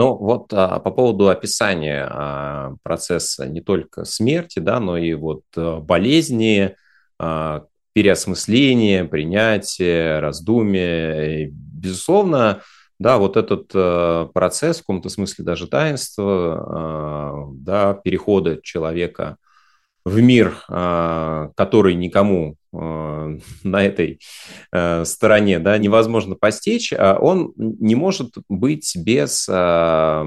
Ну 0.00 0.16
вот 0.16 0.50
а, 0.54 0.80
по 0.80 0.90
поводу 0.90 1.28
описания 1.28 2.08
а, 2.10 2.72
процесса 2.82 3.46
не 3.46 3.60
только 3.60 4.06
смерти, 4.06 4.58
да, 4.58 4.80
но 4.80 4.96
и 4.96 5.12
вот 5.12 5.42
а, 5.58 5.78
болезни, 5.80 6.74
а, 7.18 7.64
переосмысления, 7.92 9.04
принятия, 9.04 10.20
раздумия. 10.20 11.50
Безусловно, 11.52 12.62
да, 12.98 13.18
вот 13.18 13.36
этот 13.36 13.70
а, 13.74 14.30
процесс, 14.32 14.78
в 14.78 14.80
каком-то 14.80 15.10
смысле 15.10 15.44
даже 15.44 15.66
таинства, 15.66 16.64
а, 16.66 17.48
да, 17.52 17.92
перехода 17.92 18.58
человека 18.62 19.36
в 20.06 20.18
мир, 20.18 20.64
а, 20.70 21.50
который 21.56 21.94
никому 21.94 22.56
на 22.72 23.84
этой 23.84 24.20
э, 24.72 25.04
стороне 25.04 25.58
да, 25.58 25.76
невозможно 25.76 26.36
постичь, 26.36 26.92
а 26.96 27.18
он 27.20 27.52
не 27.56 27.96
может 27.96 28.34
быть 28.48 28.92
без 28.96 29.48
а, 29.50 30.24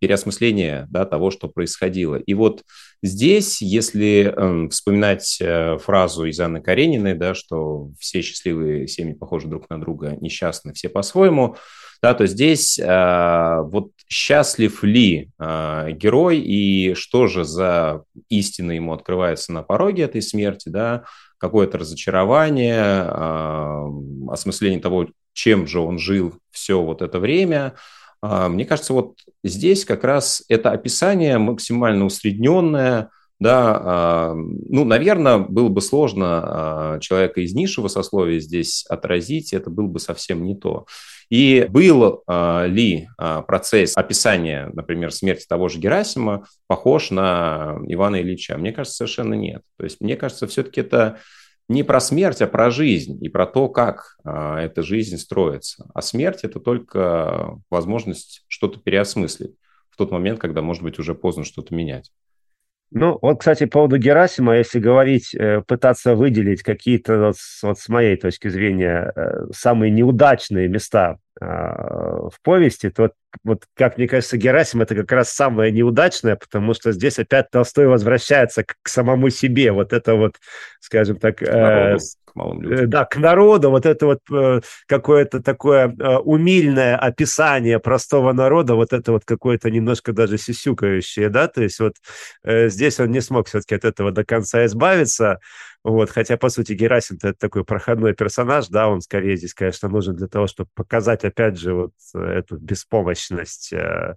переосмысления 0.00 0.86
да, 0.90 1.04
того, 1.04 1.30
что 1.30 1.48
происходило. 1.48 2.16
И 2.16 2.32
вот 2.32 2.62
здесь, 3.02 3.60
если 3.60 4.32
эм, 4.34 4.70
вспоминать 4.70 5.38
э, 5.40 5.76
фразу 5.78 6.24
из 6.24 6.40
Анны 6.40 6.62
Карениной, 6.62 7.14
да, 7.14 7.34
что 7.34 7.90
все 7.98 8.22
счастливые 8.22 8.88
семьи 8.88 9.12
похожи 9.12 9.46
друг 9.46 9.68
на 9.68 9.78
друга, 9.78 10.16
несчастны 10.20 10.72
все 10.72 10.88
по-своему, 10.88 11.56
да, 12.00 12.14
то 12.14 12.26
здесь 12.26 12.78
а, 12.82 13.62
вот 13.62 13.90
счастлив 14.08 14.82
ли 14.82 15.30
герой 15.38 16.38
и 16.38 16.94
что 16.94 17.26
же 17.26 17.44
за 17.44 18.02
истина 18.28 18.72
ему 18.72 18.92
открывается 18.92 19.52
на 19.52 19.62
пороге 19.62 20.02
этой 20.04 20.20
смерти, 20.20 20.68
да, 20.68 21.04
какое-то 21.44 21.76
разочарование, 21.76 23.06
осмысление 24.30 24.80
того, 24.80 25.08
чем 25.34 25.66
же 25.66 25.78
он 25.80 25.98
жил 25.98 26.32
все 26.50 26.80
вот 26.80 27.02
это 27.02 27.18
время. 27.18 27.74
А, 28.22 28.48
мне 28.48 28.64
кажется, 28.64 28.94
вот 28.94 29.16
здесь 29.42 29.84
как 29.84 30.04
раз 30.04 30.42
это 30.48 30.70
описание 30.70 31.36
максимально 31.36 32.06
усредненное, 32.06 33.10
да, 33.40 34.32
ну, 34.34 34.84
наверное, 34.84 35.38
было 35.38 35.68
бы 35.68 35.82
сложно 35.82 36.26
а, 36.26 36.98
человека 37.00 37.42
из 37.42 37.52
низшего 37.52 37.88
сословия 37.88 38.40
здесь 38.40 38.86
отразить, 38.88 39.52
это 39.52 39.68
было 39.68 39.88
бы 39.88 40.00
совсем 40.00 40.44
не 40.44 40.54
то. 40.56 40.86
И 41.30 41.66
был 41.68 42.22
ли 42.66 43.08
процесс 43.18 43.96
описания, 43.96 44.70
например, 44.72 45.12
смерти 45.12 45.46
того 45.48 45.68
же 45.68 45.78
Герасима 45.78 46.46
похож 46.66 47.10
на 47.10 47.78
Ивана 47.86 48.20
Ильича? 48.20 48.56
Мне 48.58 48.72
кажется, 48.72 48.98
совершенно 48.98 49.34
нет. 49.34 49.62
То 49.78 49.84
есть, 49.84 50.00
мне 50.00 50.16
кажется, 50.16 50.46
все-таки 50.46 50.80
это 50.80 51.18
не 51.68 51.82
про 51.82 52.00
смерть, 52.00 52.42
а 52.42 52.46
про 52.46 52.70
жизнь 52.70 53.18
и 53.24 53.28
про 53.28 53.46
то, 53.46 53.68
как 53.68 54.16
а, 54.22 54.60
эта 54.60 54.82
жизнь 54.82 55.16
строится. 55.16 55.88
А 55.94 56.02
смерть– 56.02 56.40
это 56.42 56.60
только 56.60 57.58
возможность 57.70 58.44
что-то 58.48 58.78
переосмыслить 58.80 59.54
в 59.88 59.96
тот 59.96 60.10
момент, 60.10 60.40
когда, 60.40 60.60
может 60.60 60.82
быть, 60.82 60.98
уже 60.98 61.14
поздно 61.14 61.44
что-то 61.44 61.74
менять. 61.74 62.12
Ну, 62.96 63.18
вот, 63.22 63.40
кстати, 63.40 63.64
по 63.64 63.72
поводу 63.80 63.98
Герасима, 63.98 64.56
если 64.56 64.78
говорить, 64.78 65.34
э, 65.34 65.62
пытаться 65.66 66.14
выделить 66.14 66.62
какие-то, 66.62 67.18
вот, 67.18 67.36
вот 67.62 67.78
с 67.80 67.88
моей 67.88 68.16
точки 68.16 68.46
зрения, 68.46 69.12
э, 69.16 69.46
самые 69.52 69.90
неудачные 69.90 70.68
места 70.68 71.18
в 71.40 72.32
повести, 72.42 72.90
то 72.90 73.10
вот, 73.42 73.64
как 73.74 73.98
мне 73.98 74.06
кажется, 74.06 74.36
Герасим 74.36 74.82
это 74.82 74.94
как 74.94 75.10
раз 75.10 75.30
самое 75.30 75.72
неудачное, 75.72 76.36
потому 76.36 76.74
что 76.74 76.92
здесь 76.92 77.18
опять 77.18 77.50
Толстой 77.50 77.88
возвращается 77.88 78.62
к, 78.62 78.76
к 78.82 78.88
самому 78.88 79.30
себе. 79.30 79.72
Вот 79.72 79.92
это 79.92 80.14
вот, 80.14 80.36
скажем 80.80 81.16
так... 81.16 81.42
Э, 81.42 81.96
к 82.24 82.34
малым 82.36 82.62
людям. 82.62 82.84
Э, 82.84 82.86
да, 82.86 83.04
к 83.04 83.16
народу. 83.16 83.70
Вот 83.70 83.86
это 83.86 84.06
вот 84.06 84.20
э, 84.32 84.60
какое-то 84.86 85.42
такое 85.42 85.88
э, 85.88 86.16
умильное 86.18 86.96
описание 86.96 87.78
простого 87.78 88.32
народа, 88.32 88.74
вот 88.74 88.92
это 88.92 89.12
вот 89.12 89.24
какое-то 89.24 89.70
немножко 89.70 90.12
даже 90.12 90.38
сисюкающее, 90.38 91.28
да, 91.28 91.48
то 91.48 91.62
есть 91.62 91.80
вот 91.80 91.94
э, 92.44 92.68
здесь 92.68 93.00
он 93.00 93.10
не 93.10 93.20
смог 93.20 93.48
все-таки 93.48 93.74
от 93.74 93.84
этого 93.84 94.12
до 94.12 94.24
конца 94.24 94.64
избавиться, 94.66 95.40
вот, 95.84 96.08
хотя, 96.08 96.38
по 96.38 96.48
сути, 96.48 96.72
Герасим 96.72 97.16
это 97.16 97.34
такой 97.34 97.62
проходной 97.62 98.14
персонаж, 98.14 98.68
да, 98.68 98.88
он 98.88 99.02
скорее 99.02 99.36
здесь, 99.36 99.52
конечно, 99.52 99.88
нужен 99.90 100.16
для 100.16 100.28
того, 100.28 100.46
чтобы 100.46 100.70
показать, 100.74 101.24
опять 101.24 101.58
же, 101.58 101.74
вот 101.74 101.92
э, 102.14 102.18
эту 102.18 102.56
беспомощность 102.56 103.70
э, 103.74 104.16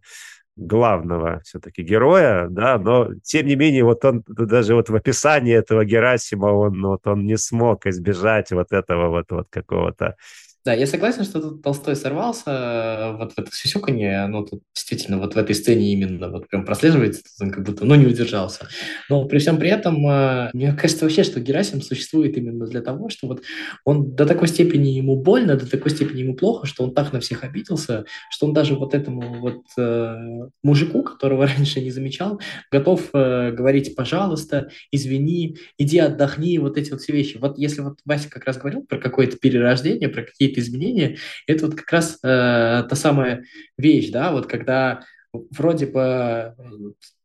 главного 0.55 1.41
все-таки 1.43 1.83
героя, 1.83 2.47
да, 2.49 2.77
но 2.77 3.09
тем 3.21 3.45
не 3.47 3.55
менее 3.55 3.83
вот 3.83 4.03
он 4.05 4.23
даже 4.27 4.75
вот 4.75 4.89
в 4.89 4.95
описании 4.95 5.53
этого 5.53 5.83
Герасима 5.83 6.47
он 6.47 6.81
вот 6.81 7.05
он 7.05 7.25
не 7.25 7.37
смог 7.37 7.85
избежать 7.85 8.51
вот 8.51 8.71
этого 8.71 9.09
вот 9.09 9.25
вот 9.29 9.47
какого-то 9.49 10.15
да, 10.67 10.73
я 10.73 10.85
согласен, 10.85 11.23
что 11.23 11.39
тут 11.39 11.61
Толстой 11.61 11.95
сорвался 11.95 12.51
э, 12.51 13.17
вот 13.17 13.31
в 13.31 13.39
это 13.39 13.49
сюсюканье, 13.53 14.27
ну, 14.27 14.45
тут 14.45 14.63
действительно 14.75 15.17
вот 15.17 15.33
в 15.33 15.37
этой 15.37 15.55
сцене 15.55 15.93
именно 15.93 16.29
вот 16.29 16.49
прям 16.49 16.65
прослеживается, 16.65 17.21
он 17.39 17.51
как 17.51 17.63
будто, 17.63 17.85
ну, 17.85 17.95
не 17.95 18.05
удержался. 18.05 18.67
Но 19.09 19.23
при 19.29 19.39
всем 19.39 19.59
при 19.59 19.69
этом, 19.69 20.05
э, 20.05 20.49
мне 20.51 20.73
кажется 20.73 21.05
вообще, 21.05 21.23
что 21.23 21.39
Герасим 21.39 21.81
существует 21.81 22.35
именно 22.35 22.67
для 22.67 22.81
того, 22.81 23.07
что 23.07 23.27
вот 23.27 23.43
он 23.85 24.13
до 24.13 24.25
такой 24.25 24.49
степени 24.49 24.89
ему 24.89 25.15
больно, 25.15 25.55
до 25.55 25.71
такой 25.71 25.89
степени 25.89 26.19
ему 26.19 26.35
плохо, 26.35 26.67
что 26.67 26.83
он 26.83 26.93
так 26.93 27.13
на 27.13 27.21
всех 27.21 27.45
обиделся, 27.45 28.03
что 28.29 28.45
он 28.45 28.51
даже 28.51 28.75
вот 28.75 28.93
этому 28.93 29.39
вот 29.39 29.63
э, 29.77 30.15
мужику, 30.63 31.01
которого 31.01 31.47
раньше 31.57 31.79
не 31.79 31.91
замечал, 31.91 32.41
готов 32.69 33.09
э, 33.13 33.53
говорить, 33.53 33.95
пожалуйста, 33.95 34.69
извини, 34.91 35.59
иди 35.77 35.97
отдохни, 35.99 36.57
вот 36.57 36.77
эти 36.77 36.91
вот 36.91 36.99
все 36.99 37.13
вещи. 37.13 37.37
Вот 37.37 37.57
если 37.57 37.79
вот 37.79 37.99
Вася 38.03 38.29
как 38.29 38.43
раз 38.43 38.57
говорил 38.57 38.81
про 38.81 38.97
какое-то 38.97 39.37
перерождение, 39.37 40.09
про 40.09 40.23
какие-то 40.23 40.56
изменения, 40.59 41.17
это 41.47 41.67
вот 41.67 41.75
как 41.75 41.91
раз 41.91 42.19
э, 42.23 42.83
та 42.89 42.95
самая 42.95 43.43
вещь, 43.77 44.09
да, 44.09 44.31
вот 44.31 44.47
когда 44.47 45.01
вроде 45.51 45.85
бы 45.87 46.55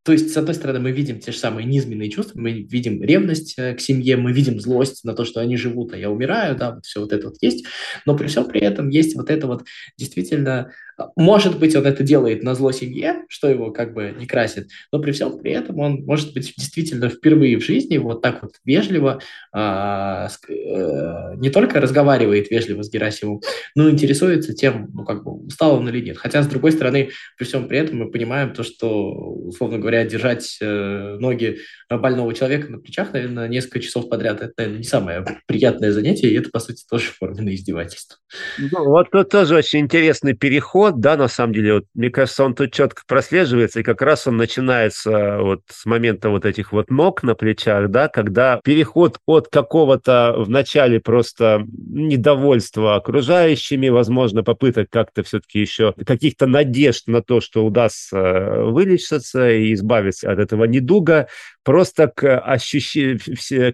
то 0.04 0.12
есть, 0.12 0.32
с 0.32 0.36
одной 0.36 0.54
стороны, 0.54 0.80
мы 0.80 0.90
видим 0.90 1.20
те 1.20 1.30
же 1.30 1.38
самые 1.38 1.64
низменные 1.64 2.10
чувства, 2.10 2.40
мы 2.40 2.52
видим 2.62 3.02
ревность 3.02 3.54
э, 3.56 3.74
к 3.74 3.80
семье, 3.80 4.16
мы 4.16 4.32
видим 4.32 4.60
злость 4.60 5.04
на 5.04 5.14
то, 5.14 5.24
что 5.24 5.40
они 5.40 5.56
живут, 5.56 5.92
а 5.92 5.96
я 5.96 6.10
умираю, 6.10 6.56
да, 6.56 6.74
вот 6.74 6.84
все 6.84 7.00
вот 7.00 7.12
это 7.12 7.28
вот 7.28 7.36
есть, 7.40 7.66
но 8.04 8.16
при 8.16 8.26
всем 8.26 8.46
при 8.46 8.60
этом 8.60 8.88
есть 8.88 9.14
вот 9.14 9.30
это 9.30 9.46
вот 9.46 9.64
действительно 9.96 10.72
может 11.16 11.58
быть, 11.58 11.74
он 11.74 11.86
это 11.86 12.02
делает 12.02 12.42
на 12.42 12.54
зло 12.54 12.72
семье, 12.72 13.24
что 13.28 13.48
его 13.48 13.70
как 13.70 13.94
бы 13.94 14.14
не 14.18 14.26
красит, 14.26 14.68
но 14.92 14.98
при 14.98 15.12
всем 15.12 15.38
при 15.38 15.52
этом 15.52 15.78
он, 15.78 16.04
может 16.04 16.34
быть, 16.34 16.52
действительно 16.56 17.08
впервые 17.08 17.58
в 17.58 17.64
жизни 17.64 17.98
вот 17.98 18.22
так 18.22 18.42
вот 18.42 18.52
вежливо 18.64 19.20
а, 19.52 20.28
э, 20.48 21.34
не 21.36 21.50
только 21.50 21.80
разговаривает 21.80 22.50
вежливо 22.50 22.82
с 22.82 22.90
Герасимом, 22.90 23.40
но 23.74 23.90
интересуется 23.90 24.54
тем, 24.54 24.90
ну, 24.92 25.04
как 25.04 25.24
бы, 25.24 25.32
устал 25.32 25.76
он 25.76 25.88
или 25.88 26.00
нет. 26.00 26.18
Хотя, 26.18 26.42
с 26.42 26.46
другой 26.46 26.72
стороны, 26.72 27.10
при 27.36 27.44
всем 27.44 27.68
при 27.68 27.78
этом 27.78 27.98
мы 27.98 28.10
понимаем 28.10 28.52
то, 28.52 28.62
что, 28.62 29.12
условно 29.12 29.78
говоря, 29.78 29.91
держать 30.04 30.58
э, 30.60 31.16
ноги 31.18 31.58
больного 31.88 32.32
человека 32.34 32.70
на 32.70 32.78
плечах, 32.78 33.12
наверное, 33.12 33.48
несколько 33.48 33.80
часов 33.80 34.08
подряд, 34.08 34.40
это, 34.40 34.52
наверное, 34.56 34.78
не 34.78 34.84
самое 34.84 35.24
приятное 35.46 35.92
занятие, 35.92 36.30
и 36.30 36.38
это, 36.38 36.50
по 36.50 36.58
сути, 36.58 36.84
тоже 36.88 37.10
форменное 37.18 37.54
издевательство. 37.54 38.18
Ну, 38.58 38.84
вот 38.86 39.10
тут 39.10 39.28
тоже 39.28 39.56
очень 39.56 39.80
интересный 39.80 40.34
переход, 40.34 41.00
да, 41.00 41.16
на 41.16 41.28
самом 41.28 41.54
деле, 41.54 41.74
вот, 41.74 41.84
мне 41.94 42.10
кажется, 42.10 42.44
он 42.44 42.54
тут 42.54 42.72
четко 42.72 43.02
прослеживается, 43.06 43.80
и 43.80 43.82
как 43.82 44.02
раз 44.02 44.26
он 44.26 44.36
начинается 44.36 45.38
вот 45.38 45.62
с 45.68 45.84
момента 45.84 46.30
вот 46.30 46.44
этих 46.44 46.72
вот 46.72 46.90
ног 46.90 47.22
на 47.22 47.34
плечах, 47.34 47.90
да, 47.90 48.08
когда 48.08 48.60
переход 48.64 49.18
от 49.26 49.48
какого-то 49.48 50.34
в 50.38 50.48
начале 50.48 51.00
просто 51.00 51.64
недовольства 51.66 52.96
окружающими, 52.96 53.88
возможно, 53.88 54.42
попыток 54.42 54.88
как-то 54.90 55.22
все-таки 55.22 55.60
еще 55.60 55.94
каких-то 56.06 56.46
надежд 56.46 57.06
на 57.06 57.22
то, 57.22 57.40
что 57.40 57.64
удастся 57.64 58.62
вылечиться 58.64 59.50
и 59.50 59.74
избавиться 59.82 60.30
от 60.30 60.38
этого 60.38 60.64
недуга 60.64 61.28
просто 61.62 62.08
к, 62.08 62.38
ощущ... 62.38 62.96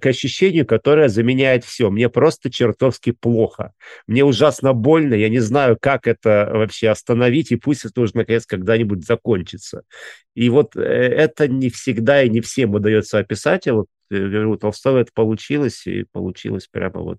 к 0.01 0.07
ощущению, 0.07 0.67
которое 0.67 1.09
заменяет 1.09 1.65
все. 1.65 1.91
Мне 1.91 2.09
просто 2.09 2.51
чертовски 2.51 3.13
плохо. 3.13 3.73
Мне 4.07 4.25
ужасно 4.25 4.73
больно, 4.73 5.15
я 5.15 5.29
не 5.29 5.41
знаю, 5.41 5.77
как 5.81 6.07
это 6.07 6.51
вообще 6.53 6.89
остановить, 6.89 7.53
и 7.53 7.57
пусть 7.57 7.85
это 7.85 8.01
уже, 8.01 8.13
наконец, 8.15 8.47
когда-нибудь 8.47 9.05
закончится. 9.05 9.83
И 10.35 10.49
вот 10.51 10.77
э, 10.77 10.81
это 10.81 11.49
не 11.49 11.71
всегда 11.71 12.23
и 12.23 12.31
не 12.31 12.41
всем 12.41 12.75
удается 12.75 13.19
описать, 13.19 13.67
а 13.69 13.75
вот 13.75 13.87
у 14.11 14.57
Толстого 14.57 14.99
это 14.99 15.11
получилось, 15.13 15.87
и 15.87 16.05
получилось 16.05 16.67
прямо 16.67 17.01
вот 17.01 17.19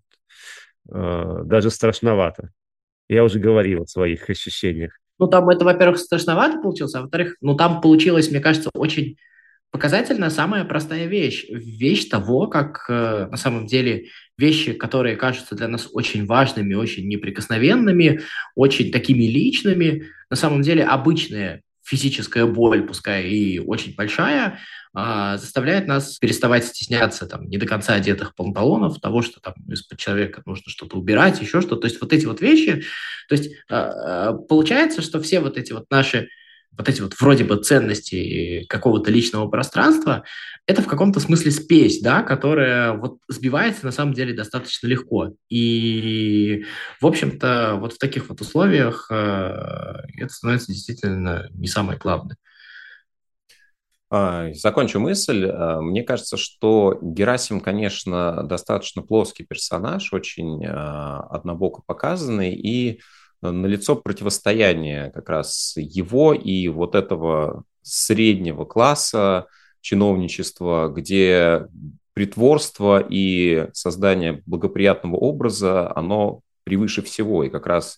э, 0.91 1.41
даже 1.45 1.69
страшновато. 1.69 2.51
Я 3.07 3.23
уже 3.23 3.39
говорил 3.39 3.83
о 3.83 3.87
своих 3.87 4.29
ощущениях. 4.29 4.99
Ну, 5.19 5.27
там 5.27 5.49
это, 5.49 5.65
во-первых, 5.65 5.99
страшновато 5.99 6.59
получилось, 6.59 6.95
а 6.95 7.01
во-вторых, 7.01 7.35
ну, 7.41 7.55
там 7.55 7.81
получилось, 7.81 8.31
мне 8.31 8.39
кажется, 8.39 8.69
очень 8.73 9.17
показательно 9.71 10.29
самая 10.29 10.63
простая 10.65 11.05
вещь. 11.05 11.45
Вещь 11.49 12.07
того, 12.07 12.47
как 12.47 12.85
э, 12.89 13.27
на 13.29 13.37
самом 13.37 13.67
деле 13.67 14.07
вещи, 14.37 14.73
которые 14.73 15.15
кажутся 15.15 15.55
для 15.55 15.67
нас 15.67 15.89
очень 15.91 16.25
важными, 16.25 16.73
очень 16.73 17.07
неприкосновенными, 17.07 18.21
очень 18.55 18.91
такими 18.91 19.23
личными, 19.25 20.07
на 20.29 20.35
самом 20.35 20.61
деле 20.61 20.83
обычные 20.83 21.61
физическая 21.89 22.45
боль, 22.45 22.85
пускай 22.85 23.27
и 23.27 23.59
очень 23.59 23.95
большая, 23.95 24.59
а, 24.93 25.37
заставляет 25.37 25.87
нас 25.87 26.17
переставать 26.17 26.65
стесняться 26.65 27.25
там 27.25 27.49
не 27.49 27.57
до 27.57 27.65
конца 27.65 27.95
одетых 27.95 28.35
панталонов, 28.35 28.99
того, 28.99 29.23
что 29.23 29.39
там 29.39 29.55
из-под 29.67 29.97
человека 29.97 30.43
нужно 30.45 30.69
что-то 30.69 30.97
убирать, 30.97 31.41
еще 31.41 31.61
что-то. 31.61 31.81
То 31.81 31.87
есть 31.87 31.99
вот 31.99 32.13
эти 32.13 32.25
вот 32.25 32.41
вещи, 32.41 32.83
то 33.27 33.35
есть 33.35 33.51
а, 33.69 34.29
а, 34.29 34.33
получается, 34.33 35.01
что 35.01 35.19
все 35.19 35.39
вот 35.39 35.57
эти 35.57 35.73
вот 35.73 35.85
наши 35.89 36.29
вот 36.77 36.87
эти 36.87 37.01
вот 37.01 37.13
вроде 37.19 37.43
бы 37.43 37.57
ценности 37.57 38.65
какого-то 38.69 39.11
личного 39.11 39.49
пространства, 39.49 40.23
это 40.65 40.81
в 40.81 40.87
каком-то 40.87 41.19
смысле 41.19 41.51
спесь, 41.51 41.99
да, 42.01 42.23
которая 42.23 42.93
вот 42.93 43.17
сбивается 43.27 43.85
на 43.85 43.91
самом 43.91 44.13
деле 44.13 44.33
достаточно 44.33 44.87
легко. 44.87 45.33
И, 45.49 46.65
в 47.01 47.07
общем-то, 47.07 47.75
вот 47.79 47.93
в 47.93 47.97
таких 47.97 48.29
вот 48.29 48.39
условиях 48.41 49.07
э, 49.11 49.15
это 50.17 50.33
становится 50.33 50.71
действительно 50.71 51.49
не 51.51 51.67
самое 51.67 51.97
главное. 51.99 52.37
А, 54.11 54.51
закончу 54.53 54.99
мысль. 54.99 55.47
А, 55.47 55.81
мне 55.81 56.03
кажется, 56.03 56.37
что 56.37 56.97
Герасим, 57.01 57.59
конечно, 57.59 58.43
достаточно 58.43 59.01
плоский 59.01 59.43
персонаж, 59.43 60.13
очень 60.13 60.65
однобоко 60.65 61.81
показанный, 61.85 62.53
и 62.53 63.01
налицо 63.41 63.95
противостояние 63.95 65.11
как 65.11 65.29
раз 65.29 65.73
его 65.77 66.33
и 66.33 66.67
вот 66.67 66.95
этого 66.95 67.63
среднего 67.81 68.65
класса 68.65 69.47
чиновничества, 69.81 70.89
где 70.89 71.67
притворство 72.13 73.05
и 73.07 73.69
создание 73.73 74.43
благоприятного 74.45 75.15
образа, 75.15 75.95
оно 75.95 76.41
превыше 76.65 77.01
всего. 77.01 77.43
И 77.43 77.49
как 77.49 77.65
раз 77.65 77.97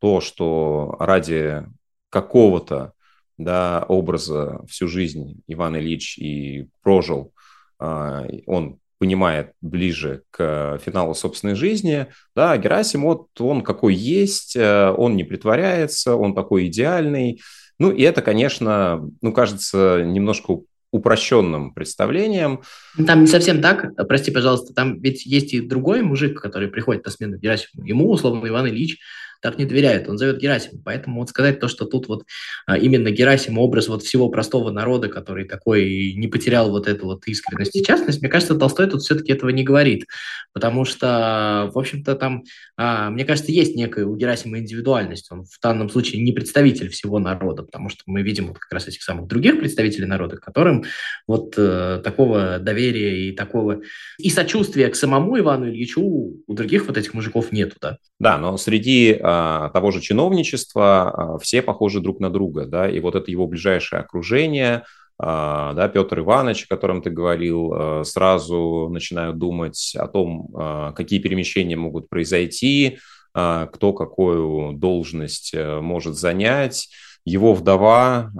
то, 0.00 0.20
что 0.20 0.96
ради 0.98 1.64
какого-то 2.08 2.92
да, 3.38 3.84
образа 3.88 4.60
всю 4.68 4.88
жизнь 4.88 5.42
Иван 5.46 5.76
Ильич 5.76 6.18
и 6.18 6.68
прожил, 6.82 7.32
а, 7.78 8.26
он 8.46 8.80
понимает 9.00 9.52
ближе 9.62 10.22
к 10.30 10.78
финалу 10.84 11.14
собственной 11.14 11.54
жизни, 11.54 12.06
да, 12.36 12.56
Герасим, 12.58 13.04
вот 13.04 13.28
он 13.40 13.62
какой 13.62 13.94
есть, 13.94 14.54
э, 14.54 14.90
он 14.90 15.16
не 15.16 15.24
притворяется, 15.24 16.16
он 16.16 16.34
такой 16.34 16.66
идеальный, 16.66 17.40
ну, 17.78 17.90
и 17.90 18.02
это, 18.02 18.20
конечно, 18.20 19.10
ну, 19.22 19.32
кажется 19.32 20.02
немножко 20.04 20.60
упрощенным 20.92 21.72
представлением. 21.72 22.60
Там 23.06 23.22
не 23.22 23.26
совсем 23.26 23.62
так, 23.62 23.96
прости, 24.06 24.30
пожалуйста, 24.30 24.74
там 24.74 25.00
ведь 25.00 25.24
есть 25.24 25.54
и 25.54 25.60
другой 25.60 26.02
мужик, 26.02 26.38
который 26.38 26.68
приходит 26.68 27.06
на 27.06 27.10
смену 27.10 27.38
Герасиму, 27.38 27.86
ему, 27.86 28.10
условно, 28.10 28.46
Иван 28.46 28.68
Ильич 28.68 28.98
так 29.40 29.58
не 29.58 29.64
доверяет, 29.64 30.08
он 30.08 30.18
зовет 30.18 30.38
Герасима. 30.38 30.80
Поэтому 30.84 31.20
вот 31.20 31.30
сказать 31.30 31.60
то, 31.60 31.68
что 31.68 31.86
тут 31.86 32.08
вот 32.08 32.24
а, 32.66 32.76
именно 32.76 33.10
Герасим 33.10 33.58
образ 33.58 33.88
вот 33.88 34.02
всего 34.02 34.28
простого 34.28 34.70
народа, 34.70 35.08
который 35.08 35.46
такой 35.46 36.12
не 36.14 36.28
потерял 36.28 36.70
вот 36.70 36.86
эту 36.86 37.06
вот 37.06 37.26
искренность 37.26 37.74
и 37.76 37.82
частность, 37.82 38.20
мне 38.20 38.30
кажется, 38.30 38.54
Толстой 38.54 38.88
тут 38.88 39.02
все-таки 39.02 39.32
этого 39.32 39.50
не 39.50 39.64
говорит. 39.64 40.06
Потому 40.52 40.84
что, 40.84 41.70
в 41.72 41.78
общем-то, 41.78 42.14
там, 42.16 42.44
а, 42.76 43.10
мне 43.10 43.24
кажется, 43.24 43.52
есть 43.52 43.76
некая 43.76 44.04
у 44.04 44.16
Герасима 44.16 44.58
индивидуальность. 44.58 45.30
Он 45.30 45.44
в 45.44 45.60
данном 45.62 45.88
случае 45.88 46.22
не 46.22 46.32
представитель 46.32 46.88
всего 46.90 47.18
народа, 47.18 47.62
потому 47.62 47.88
что 47.88 48.02
мы 48.06 48.22
видим 48.22 48.48
вот 48.48 48.58
как 48.58 48.72
раз 48.72 48.88
этих 48.88 49.02
самых 49.02 49.26
других 49.26 49.58
представителей 49.58 50.06
народа, 50.06 50.36
которым 50.36 50.84
вот 51.26 51.54
э, 51.56 52.00
такого 52.04 52.58
доверия 52.58 53.28
и 53.28 53.32
такого 53.32 53.80
и 54.18 54.30
сочувствия 54.30 54.88
к 54.88 54.96
самому 54.96 55.38
Ивану 55.38 55.68
Ильичу 55.68 56.02
у 56.02 56.54
других 56.54 56.86
вот 56.86 56.98
этих 56.98 57.14
мужиков 57.14 57.52
нету, 57.52 57.76
да. 57.80 57.98
Да, 58.18 58.36
но 58.36 58.56
среди 58.58 59.18
а, 59.20 59.29
того 59.72 59.90
же 59.90 60.00
чиновничества, 60.00 61.10
а, 61.10 61.38
все 61.38 61.62
похожи 61.62 62.00
друг 62.00 62.20
на 62.20 62.30
друга, 62.30 62.66
да, 62.66 62.88
и 62.90 63.00
вот 63.00 63.14
это 63.14 63.30
его 63.30 63.46
ближайшее 63.46 64.00
окружение, 64.00 64.84
а, 65.18 65.74
да, 65.74 65.88
Петр 65.88 66.20
Иванович, 66.20 66.64
о 66.64 66.74
котором 66.74 67.02
ты 67.02 67.10
говорил, 67.10 68.04
сразу 68.04 68.88
начинают 68.90 69.38
думать 69.38 69.94
о 69.98 70.06
том, 70.08 70.92
какие 70.96 71.18
перемещения 71.18 71.76
могут 71.76 72.08
произойти, 72.08 72.98
кто 73.32 73.92
какую 73.92 74.72
должность 74.72 75.54
э, 75.54 75.80
может 75.80 76.16
занять. 76.16 76.88
Его 77.24 77.54
вдова 77.54 78.32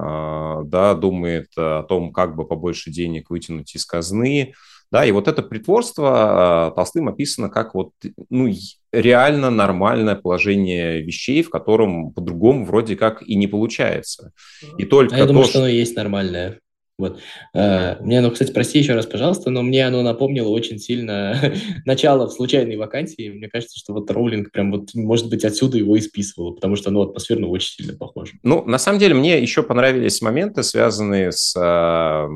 да, 0.65 0.95
думает 0.95 1.49
о 1.57 1.85
том, 1.85 2.13
как 2.13 2.35
бы 2.35 2.45
побольше 2.45 2.91
денег 2.91 3.31
вытянуть 3.31 3.75
из 3.77 3.87
казны. 3.87 4.55
Да, 4.91 5.05
и 5.05 5.13
вот 5.13 5.29
это 5.29 5.43
притворство 5.43 6.73
Толстым 6.75 7.09
описано 7.09 7.49
как 7.49 7.75
вот, 7.75 7.93
ну, 8.29 8.53
реально 8.93 9.51
нормальное 9.51 10.17
положение 10.17 11.01
вещей, 11.01 11.43
в 11.43 11.51
котором 11.51 12.13
по-другому 12.13 12.65
вроде 12.65 12.97
как 12.97 13.23
и 13.23 13.37
не 13.37 13.47
получается. 13.47 14.33
И 14.79 14.85
только 14.85 15.15
а 15.15 15.19
я 15.19 15.25
то, 15.25 15.29
думаю, 15.29 15.47
что 15.47 15.61
оно 15.61 15.69
и 15.69 15.77
есть 15.77 15.95
нормальное. 15.97 16.59
Вот. 17.01 17.19
Uh, 17.57 17.97
мне 18.03 18.19
оно, 18.19 18.31
кстати, 18.31 18.53
прости 18.53 18.79
еще 18.79 18.93
раз, 18.93 19.07
пожалуйста, 19.07 19.49
но 19.49 19.63
мне 19.63 19.87
оно 19.87 20.03
напомнило 20.03 20.49
очень 20.49 20.79
сильно 20.79 21.35
начало 21.87 22.29
в 22.29 22.33
случайной 22.33 22.77
вакансии. 22.77 23.31
Мне 23.31 23.49
кажется, 23.49 23.79
что 23.79 23.95
вот 23.95 24.11
Роулинг 24.11 24.53
прям 24.53 24.71
вот, 24.71 24.91
может 24.95 25.31
быть, 25.31 25.45
отсюда 25.45 25.79
его 25.79 25.97
и 25.97 26.01
списывал, 26.01 26.55
потому 26.55 26.77
что 26.77 26.91
оно 26.91 27.03
атмосферно 27.03 27.47
очень 27.47 27.71
сильно 27.71 27.97
похоже. 27.97 28.35
Ну, 28.43 28.63
на 28.67 28.79
самом 28.79 28.99
деле, 28.99 29.15
мне 29.15 29.41
еще 29.41 29.63
понравились 29.63 30.21
моменты, 30.21 30.63
связанные 30.63 31.33
с 31.33 31.57
uh, 31.57 32.29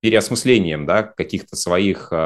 переосмыслением 0.00 0.86
да, 0.86 1.02
каких-то 1.02 1.56
своих 1.56 2.08
э, 2.10 2.16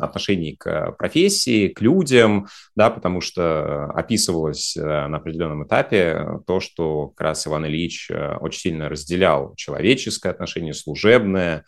отношений 0.00 0.56
к 0.56 0.92
профессии, 0.92 1.68
к 1.68 1.80
людям, 1.82 2.46
да, 2.74 2.90
потому 2.90 3.20
что 3.20 3.86
описывалось 3.90 4.76
э, 4.76 4.80
на 4.82 5.18
определенном 5.18 5.66
этапе 5.66 6.40
то, 6.46 6.60
что 6.60 7.08
как 7.08 7.20
раз 7.20 7.46
Иван 7.46 7.66
Ильич 7.66 8.10
э, 8.10 8.36
очень 8.36 8.60
сильно 8.60 8.88
разделял 8.88 9.54
человеческое 9.56 10.30
отношение, 10.30 10.72
служебное, 10.72 11.66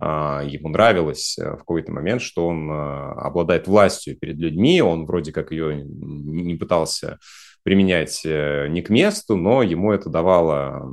э, 0.00 0.04
ему 0.46 0.68
нравилось 0.68 1.36
в 1.38 1.56
какой-то 1.56 1.90
момент, 1.90 2.22
что 2.22 2.46
он 2.46 2.70
обладает 2.70 3.66
властью 3.66 4.16
перед 4.16 4.36
людьми, 4.36 4.80
он 4.80 5.06
вроде 5.06 5.32
как 5.32 5.50
ее 5.50 5.82
не 5.84 6.54
пытался 6.54 7.18
применять 7.64 8.20
не 8.24 8.82
к 8.82 8.90
месту, 8.90 9.36
но 9.36 9.62
ему 9.62 9.90
это 9.90 10.10
давало 10.10 10.86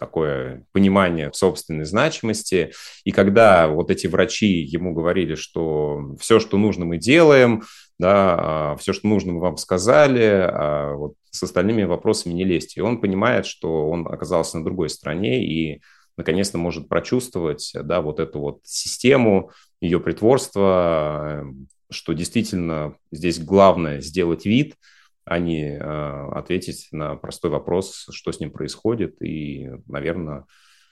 такое 0.00 0.64
понимание 0.72 1.30
собственной 1.32 1.84
значимости. 1.84 2.72
И 3.04 3.12
когда 3.12 3.68
вот 3.68 3.90
эти 3.90 4.06
врачи 4.06 4.62
ему 4.62 4.94
говорили, 4.94 5.34
что 5.34 6.16
все, 6.18 6.40
что 6.40 6.56
нужно, 6.56 6.86
мы 6.86 6.96
делаем, 6.96 7.62
да, 7.98 8.36
а, 8.38 8.76
все, 8.76 8.94
что 8.94 9.06
нужно, 9.06 9.34
мы 9.34 9.40
вам 9.40 9.58
сказали, 9.58 10.24
а 10.24 10.94
вот 10.94 11.14
с 11.30 11.42
остальными 11.42 11.84
вопросами 11.84 12.32
не 12.32 12.44
лезть. 12.44 12.78
И 12.78 12.80
он 12.80 12.98
понимает, 12.98 13.44
что 13.44 13.90
он 13.90 14.08
оказался 14.08 14.56
на 14.56 14.64
другой 14.64 14.88
стороне 14.88 15.44
и 15.44 15.82
наконец-то 16.16 16.56
может 16.56 16.88
прочувствовать 16.88 17.70
да, 17.74 18.00
вот 18.00 18.20
эту 18.20 18.40
вот 18.40 18.60
систему, 18.64 19.50
ее 19.82 20.00
притворство, 20.00 21.46
что 21.90 22.14
действительно 22.14 22.96
здесь 23.12 23.38
главное 23.38 24.00
сделать 24.00 24.46
вид– 24.46 24.76
а 25.30 25.38
не 25.38 25.76
э, 25.76 26.28
ответить 26.32 26.88
на 26.90 27.14
простой 27.14 27.52
вопрос, 27.52 28.08
что 28.10 28.32
с 28.32 28.40
ним 28.40 28.50
происходит. 28.50 29.22
И, 29.22 29.70
наверное, 29.86 30.46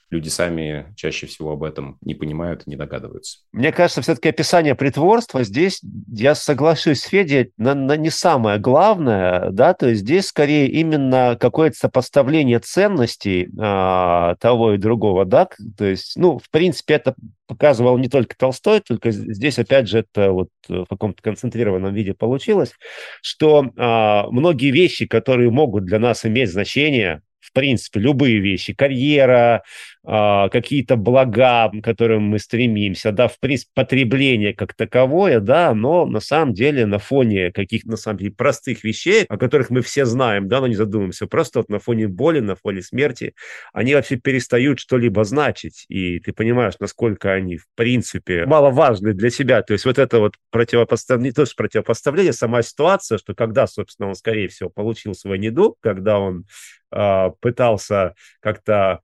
люди 0.09 0.29
сами 0.29 0.93
чаще 0.95 1.27
всего 1.27 1.51
об 1.51 1.63
этом 1.63 1.97
не 2.01 2.15
понимают 2.15 2.63
и 2.65 2.69
не 2.69 2.75
догадываются. 2.75 3.39
Мне 3.51 3.71
кажется, 3.71 4.01
все-таки 4.01 4.29
описание 4.29 4.75
притворства 4.75 5.43
здесь, 5.43 5.81
я 6.07 6.35
соглашусь 6.35 7.01
с 7.01 7.07
Федей, 7.07 7.51
на, 7.57 7.75
на 7.75 7.95
не 7.95 8.09
самое 8.09 8.59
главное, 8.59 9.49
да, 9.51 9.73
то 9.73 9.89
есть 9.89 10.01
здесь 10.01 10.27
скорее 10.27 10.67
именно 10.67 11.37
какое-то 11.39 11.77
сопоставление 11.77 12.59
ценностей 12.59 13.49
а, 13.59 14.35
того 14.35 14.73
и 14.73 14.77
другого, 14.77 15.25
да, 15.25 15.47
то 15.77 15.85
есть, 15.85 16.13
ну, 16.15 16.39
в 16.39 16.49
принципе, 16.49 16.95
это 16.95 17.15
показывал 17.47 17.97
не 17.97 18.09
только 18.09 18.37
Толстой, 18.37 18.79
только 18.79 19.11
здесь, 19.11 19.57
опять 19.59 19.87
же, 19.87 19.99
это 19.99 20.31
вот 20.31 20.49
в 20.67 20.85
каком-то 20.85 21.21
концентрированном 21.21 21.93
виде 21.93 22.13
получилось, 22.13 22.73
что 23.21 23.65
а, 23.77 24.27
многие 24.29 24.71
вещи, 24.71 25.05
которые 25.05 25.49
могут 25.51 25.85
для 25.85 25.99
нас 25.99 26.25
иметь 26.25 26.51
значение, 26.51 27.21
в 27.39 27.53
принципе, 27.53 27.99
любые 27.99 28.39
вещи, 28.39 28.73
карьера, 28.73 29.63
какие-то 30.05 30.95
блага, 30.95 31.69
к 31.69 31.83
которым 31.83 32.23
мы 32.23 32.39
стремимся, 32.39 33.11
да, 33.11 33.27
в 33.27 33.39
принципе, 33.39 33.71
потребление 33.75 34.53
как 34.53 34.73
таковое, 34.73 35.39
да, 35.39 35.73
но 35.73 36.05
на 36.05 36.19
самом 36.19 36.53
деле 36.53 36.85
на 36.85 36.99
фоне 36.99 37.51
каких-то, 37.51 37.89
на 37.89 37.97
самом 37.97 38.19
деле, 38.19 38.31
простых 38.31 38.83
вещей, 38.83 39.25
о 39.27 39.37
которых 39.37 39.69
мы 39.69 39.81
все 39.81 40.05
знаем, 40.05 40.47
да, 40.47 40.61
но 40.61 40.67
не 40.67 40.75
задумываемся, 40.75 41.27
просто 41.27 41.59
вот 41.59 41.69
на 41.69 41.79
фоне 41.79 42.07
боли, 42.07 42.39
на 42.39 42.55
фоне 42.55 42.81
смерти, 42.81 43.33
они 43.73 43.93
вообще 43.93 44.15
перестают 44.15 44.79
что-либо 44.79 45.23
значить, 45.25 45.85
и 45.89 46.19
ты 46.19 46.31
понимаешь, 46.31 46.75
насколько 46.79 47.33
они, 47.33 47.57
в 47.57 47.65
принципе, 47.75 48.45
маловажны 48.45 49.13
для 49.13 49.29
себя, 49.29 49.61
то 49.61 49.73
есть 49.73 49.85
вот 49.85 49.99
это 49.99 50.19
вот 50.19 50.35
противопоставление, 50.49 51.29
не 51.31 51.33
то, 51.33 51.45
что 51.45 51.55
противопоставление, 51.55 52.33
сама 52.33 52.61
ситуация, 52.61 53.17
что 53.17 53.35
когда, 53.35 53.67
собственно, 53.67 54.09
он, 54.09 54.15
скорее 54.15 54.47
всего, 54.47 54.69
получил 54.69 55.13
свой 55.13 55.39
недуг, 55.39 55.77
когда 55.81 56.19
он 56.19 56.45
э, 56.91 57.29
пытался 57.41 58.15
как-то 58.39 59.01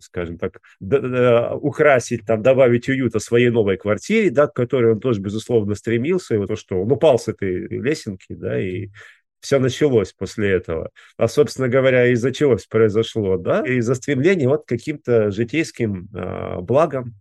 скажем 0.00 0.38
так, 0.38 0.60
украсить, 0.80 2.24
там, 2.26 2.42
добавить 2.42 2.88
уюта 2.88 3.18
своей 3.18 3.50
новой 3.50 3.76
квартире, 3.76 4.30
да, 4.30 4.46
к 4.46 4.54
которой 4.54 4.92
он 4.92 5.00
тоже, 5.00 5.20
безусловно, 5.20 5.74
стремился, 5.74 6.34
и 6.34 6.38
вот 6.38 6.48
то, 6.48 6.56
что 6.56 6.80
он 6.80 6.90
упал 6.90 7.18
с 7.18 7.28
этой 7.28 7.68
лесенки, 7.68 8.34
да, 8.34 8.58
и 8.60 8.88
все 9.40 9.58
началось 9.58 10.12
после 10.12 10.50
этого. 10.50 10.90
А, 11.16 11.28
собственно 11.28 11.68
говоря, 11.68 12.06
из-за 12.08 12.32
чего 12.32 12.56
все 12.56 12.66
произошло, 12.68 13.36
да, 13.36 13.62
из-за 13.64 13.94
стремления 13.94 14.48
вот 14.48 14.64
к 14.64 14.68
каким-то 14.68 15.30
житейским 15.30 16.08
э, 16.14 16.60
благам, 16.60 17.14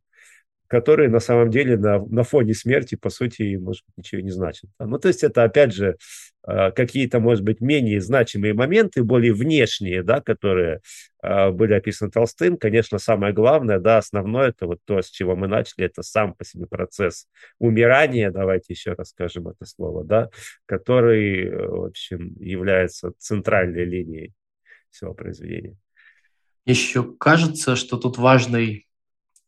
которые 0.68 1.10
на 1.10 1.20
самом 1.20 1.50
деле 1.50 1.78
на, 1.78 2.00
на 2.06 2.24
фоне 2.24 2.54
смерти, 2.54 2.96
по 2.96 3.10
сути, 3.10 3.56
может 3.56 3.84
быть, 3.88 3.98
ничего 3.98 4.22
не 4.22 4.32
значат. 4.32 4.70
Ну, 4.80 5.00
то 5.00 5.08
есть 5.08 5.24
это, 5.24 5.44
опять 5.44 5.74
же, 5.74 5.98
а, 6.44 6.72
какие-то, 6.72 7.20
может 7.20 7.44
быть, 7.44 7.60
менее 7.60 8.00
значимые 8.00 8.54
моменты, 8.54 9.04
более 9.04 9.34
внешние, 9.34 10.04
да, 10.04 10.22
которые 10.22 10.82
а, 11.22 11.52
были 11.52 11.74
описаны 11.74 12.12
Толстым. 12.12 12.58
Конечно, 12.58 13.00
самое 13.00 13.34
главное, 13.34 13.80
да, 13.80 13.98
основное, 13.98 14.50
это 14.50 14.66
вот 14.66 14.80
то, 14.86 15.02
с 15.02 15.10
чего 15.10 15.36
мы 15.36 15.48
начали, 15.48 15.86
это 15.86 16.04
сам 16.04 16.34
по 16.34 16.46
себе 16.46 16.66
процесс 16.66 17.28
умирания, 17.60 18.32
давайте 18.32 18.74
еще 18.74 18.94
раз 18.94 19.10
скажем 19.10 19.48
это 19.50 19.66
слово, 19.66 20.04
да, 20.04 20.30
который, 20.66 21.48
э, 21.48 21.68
в 21.68 21.86
общем, 21.86 22.36
является 22.40 23.12
центральной 23.18 23.84
линией 23.86 24.34
всего 24.90 25.14
произведения. 25.14 25.78
Еще 26.66 27.14
кажется, 27.18 27.76
что 27.76 27.98
тут 27.98 28.18
важный 28.18 28.87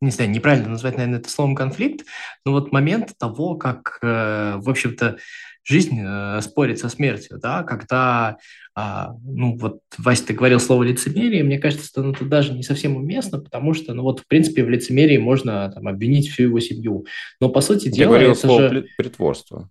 не 0.02 0.12
знаю, 0.12 0.32
неправильно 0.32 0.70
назвать, 0.70 0.96
наверное, 0.98 1.20
это 1.20 1.30
словом 1.30 1.56
конфликт, 1.56 2.06
но 2.46 2.54
вот 2.54 2.72
момент 2.72 3.14
того, 3.18 3.56
как, 3.56 4.00
э, 4.02 4.56
в 4.58 4.70
общем-то, 4.70 5.18
жизнь 5.64 6.00
э, 6.02 6.42
спорит 6.42 6.80
со 6.80 6.90
смертью, 6.90 7.38
да, 7.42 7.64
когда, 7.64 8.38
а, 8.76 9.14
ну 9.24 9.58
вот, 9.58 9.82
Вася, 9.98 10.28
ты 10.28 10.34
говорил 10.34 10.60
слово 10.60 10.84
лицемерие, 10.84 11.44
мне 11.44 11.60
кажется, 11.60 11.86
что 11.86 12.02
ну, 12.02 12.14
тут 12.14 12.30
даже 12.30 12.54
не 12.54 12.64
совсем 12.64 12.96
уместно, 12.96 13.40
потому 13.40 13.74
что, 13.74 13.94
ну 13.94 14.04
вот, 14.04 14.22
в 14.22 14.28
принципе, 14.28 14.64
в 14.64 14.70
лицемерии 14.70 15.18
можно 15.18 15.70
там 15.72 15.88
обвинить 15.88 16.30
всю 16.30 16.44
его 16.44 16.60
семью, 16.60 17.06
но, 17.42 17.50
по 17.50 17.62
сути 17.62 17.90
дела... 17.90 18.00
Я 18.00 18.08
говорил 18.08 18.36
слово 18.36 18.70
же... 18.70 18.86
притворство. 18.98 19.70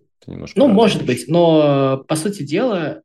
Ну, 0.55 0.67
может 0.67 1.05
быть, 1.05 1.25
но, 1.27 2.03
по 2.07 2.15
сути 2.15 2.43
дела, 2.43 3.01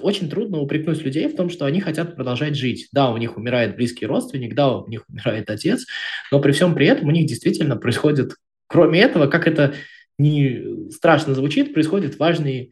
очень 0.00 0.28
трудно 0.28 0.60
упрекнуть 0.60 1.02
людей 1.02 1.28
в 1.28 1.36
том, 1.36 1.50
что 1.50 1.66
они 1.66 1.80
хотят 1.80 2.16
продолжать 2.16 2.56
жить. 2.56 2.88
Да, 2.92 3.10
у 3.10 3.16
них 3.16 3.36
умирает 3.36 3.76
близкий 3.76 4.06
родственник, 4.06 4.54
да, 4.54 4.76
у 4.78 4.88
них 4.88 5.04
умирает 5.08 5.50
отец, 5.50 5.86
но 6.32 6.40
при 6.40 6.52
всем 6.52 6.74
при 6.74 6.86
этом 6.86 7.08
у 7.08 7.12
них 7.12 7.26
действительно 7.26 7.76
происходит, 7.76 8.34
кроме 8.66 9.00
этого, 9.00 9.26
как 9.28 9.46
это 9.46 9.74
не 10.18 10.90
страшно 10.90 11.34
звучит, 11.34 11.74
происходят 11.74 12.18
важные 12.18 12.70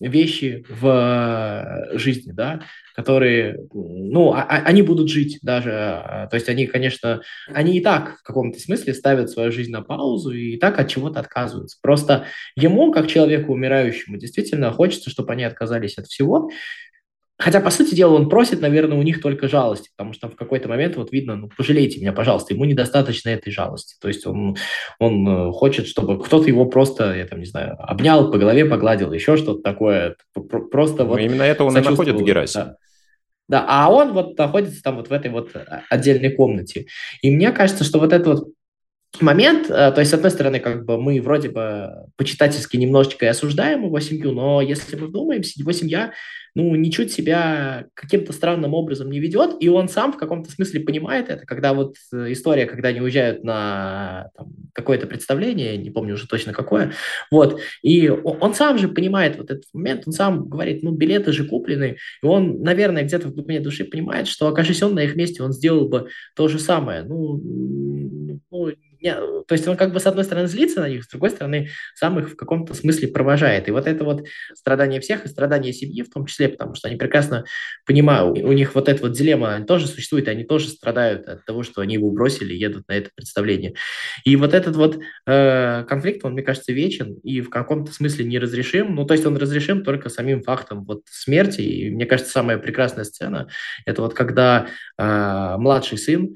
вещи 0.00 0.64
в 0.68 0.86
э, 0.86 1.98
жизни, 1.98 2.32
да, 2.32 2.60
которые, 2.94 3.66
ну, 3.72 4.32
а, 4.32 4.42
а, 4.42 4.56
они 4.64 4.82
будут 4.82 5.08
жить 5.08 5.38
даже, 5.42 5.72
а, 5.72 6.26
то 6.28 6.36
есть 6.36 6.48
они, 6.48 6.66
конечно, 6.66 7.22
они 7.48 7.78
и 7.78 7.80
так 7.80 8.18
в 8.20 8.22
каком-то 8.22 8.58
смысле 8.58 8.94
ставят 8.94 9.30
свою 9.30 9.50
жизнь 9.50 9.72
на 9.72 9.82
паузу 9.82 10.30
и 10.30 10.56
так 10.58 10.78
от 10.78 10.88
чего-то 10.88 11.20
отказываются. 11.20 11.78
Просто 11.82 12.26
ему, 12.56 12.92
как 12.92 13.08
человеку 13.08 13.52
умирающему, 13.52 14.16
действительно 14.16 14.70
хочется, 14.70 15.10
чтобы 15.10 15.32
они 15.32 15.44
отказались 15.44 15.98
от 15.98 16.06
всего, 16.06 16.50
Хотя, 17.36 17.60
по 17.60 17.70
сути 17.70 17.96
дела, 17.96 18.14
он 18.14 18.28
просит, 18.28 18.60
наверное, 18.60 18.96
у 18.96 19.02
них 19.02 19.20
только 19.20 19.48
жалости, 19.48 19.90
потому 19.96 20.12
что 20.12 20.28
в 20.28 20.36
какой-то 20.36 20.68
момент 20.68 20.96
вот 20.96 21.10
видно, 21.10 21.34
ну, 21.34 21.50
пожалейте 21.56 22.00
меня, 22.00 22.12
пожалуйста, 22.12 22.54
ему 22.54 22.64
недостаточно 22.64 23.30
этой 23.30 23.50
жалости. 23.52 23.96
То 24.00 24.06
есть 24.06 24.24
он, 24.24 24.56
он 25.00 25.28
э, 25.28 25.52
хочет, 25.52 25.88
чтобы 25.88 26.22
кто-то 26.22 26.46
его 26.46 26.66
просто, 26.66 27.12
я 27.14 27.26
там 27.26 27.40
не 27.40 27.46
знаю, 27.46 27.76
обнял, 27.78 28.30
по 28.30 28.38
голове 28.38 28.64
погладил, 28.64 29.12
еще 29.12 29.36
что-то 29.36 29.62
такое. 29.62 30.16
Просто 30.70 31.02
ну, 31.02 31.10
вот... 31.10 31.20
Именно 31.20 31.42
это 31.42 31.64
он 31.64 31.76
и 31.76 31.80
находит 31.80 32.14
в 32.14 32.24
Герасе. 32.24 32.58
Да. 32.58 32.76
Да, 33.46 33.66
а 33.68 33.92
он 33.92 34.12
вот 34.14 34.38
находится 34.38 34.82
там 34.82 34.96
вот 34.96 35.08
в 35.08 35.12
этой 35.12 35.30
вот 35.30 35.50
э, 35.54 35.64
отдельной 35.90 36.30
комнате. 36.30 36.86
И 37.20 37.30
мне 37.30 37.50
кажется, 37.52 37.84
что 37.84 37.98
вот 37.98 38.12
этот 38.12 38.26
вот 38.26 38.48
момент, 39.20 39.70
э, 39.70 39.92
то 39.92 39.98
есть, 39.98 40.10
с 40.10 40.14
одной 40.14 40.30
стороны, 40.30 40.60
как 40.60 40.84
бы 40.84 41.00
мы 41.00 41.20
вроде 41.20 41.50
бы 41.50 41.90
почитательски 42.16 42.76
немножечко 42.76 43.26
и 43.26 43.28
осуждаем 43.28 43.84
его 43.84 44.00
семью, 44.00 44.32
но 44.32 44.60
если 44.62 44.96
мы 44.96 45.08
вдумаемся, 45.08 45.60
его 45.60 45.72
семья 45.72 46.12
ну, 46.54 46.74
ничуть 46.76 47.12
себя 47.12 47.86
каким-то 47.94 48.32
странным 48.32 48.74
образом 48.74 49.10
не 49.10 49.18
ведет, 49.18 49.56
и 49.60 49.68
он 49.68 49.88
сам 49.88 50.12
в 50.12 50.16
каком-то 50.16 50.50
смысле 50.50 50.80
понимает 50.80 51.28
это, 51.28 51.44
когда 51.46 51.74
вот 51.74 51.96
э, 52.12 52.32
история, 52.32 52.66
когда 52.66 52.90
они 52.90 53.00
уезжают 53.00 53.42
на 53.42 54.30
какое-то 54.72 55.06
представление, 55.06 55.76
не 55.76 55.90
помню 55.90 56.14
уже 56.14 56.28
точно 56.28 56.52
какое, 56.52 56.92
вот, 57.30 57.60
и 57.82 58.08
он 58.08 58.54
сам 58.54 58.78
же 58.78 58.88
понимает 58.88 59.36
вот 59.36 59.50
этот 59.50 59.64
момент, 59.72 60.04
он 60.06 60.12
сам 60.12 60.48
говорит, 60.48 60.82
ну, 60.82 60.92
билеты 60.92 61.32
же 61.32 61.44
куплены, 61.44 61.96
и 62.22 62.26
он, 62.26 62.62
наверное, 62.62 63.02
где-то 63.02 63.28
в 63.28 63.34
глубине 63.34 63.60
души 63.60 63.84
понимает, 63.84 64.28
что, 64.28 64.48
окажись 64.48 64.82
он 64.82 64.94
на 64.94 65.04
их 65.04 65.16
месте, 65.16 65.42
он 65.42 65.52
сделал 65.52 65.88
бы 65.88 66.08
то 66.36 66.46
же 66.48 66.58
самое, 66.58 67.02
ну, 67.02 67.40
ну 67.42 68.70
то 69.12 69.52
есть 69.52 69.68
он 69.68 69.76
как 69.76 69.92
бы 69.92 70.00
с 70.00 70.06
одной 70.06 70.24
стороны 70.24 70.48
злится 70.48 70.80
на 70.80 70.88
них, 70.88 71.04
с 71.04 71.08
другой 71.08 71.30
стороны 71.30 71.68
сам 71.94 72.18
их 72.18 72.30
в 72.30 72.36
каком-то 72.36 72.74
смысле 72.74 73.08
провожает. 73.08 73.68
И 73.68 73.70
вот 73.70 73.86
это 73.86 74.04
вот 74.04 74.26
страдание 74.54 75.00
всех 75.00 75.24
и 75.24 75.28
страдание 75.28 75.72
семьи 75.72 76.02
в 76.02 76.10
том 76.10 76.26
числе, 76.26 76.48
потому 76.48 76.74
что 76.74 76.88
они 76.88 76.96
прекрасно 76.96 77.44
понимают, 77.86 78.38
у 78.38 78.52
них 78.52 78.74
вот 78.74 78.88
эта 78.88 79.02
вот 79.02 79.12
дилемма 79.12 79.64
тоже 79.64 79.86
существует, 79.86 80.28
и 80.28 80.30
они 80.30 80.44
тоже 80.44 80.68
страдают 80.68 81.28
от 81.28 81.44
того, 81.44 81.62
что 81.62 81.80
они 81.80 81.94
его 81.94 82.10
бросили 82.10 82.54
едут 82.54 82.88
на 82.88 82.92
это 82.92 83.10
представление. 83.14 83.74
И 84.24 84.36
вот 84.36 84.54
этот 84.54 84.76
вот 84.76 84.98
э, 85.26 85.84
конфликт, 85.88 86.24
он, 86.24 86.32
мне 86.32 86.42
кажется, 86.42 86.72
вечен 86.72 87.14
и 87.22 87.40
в 87.40 87.50
каком-то 87.50 87.92
смысле 87.92 88.24
неразрешим. 88.24 88.94
Ну, 88.94 89.04
то 89.04 89.14
есть 89.14 89.26
он 89.26 89.36
разрешим 89.36 89.84
только 89.84 90.08
самим 90.08 90.42
фактом 90.42 90.84
вот 90.84 91.02
смерти. 91.10 91.60
И 91.60 91.90
мне 91.90 92.06
кажется, 92.06 92.32
самая 92.32 92.58
прекрасная 92.58 93.04
сцена– 93.04 93.48
это 93.86 94.02
вот 94.02 94.14
когда 94.14 94.68
э, 94.98 95.56
младший 95.58 95.98
сын 95.98 96.34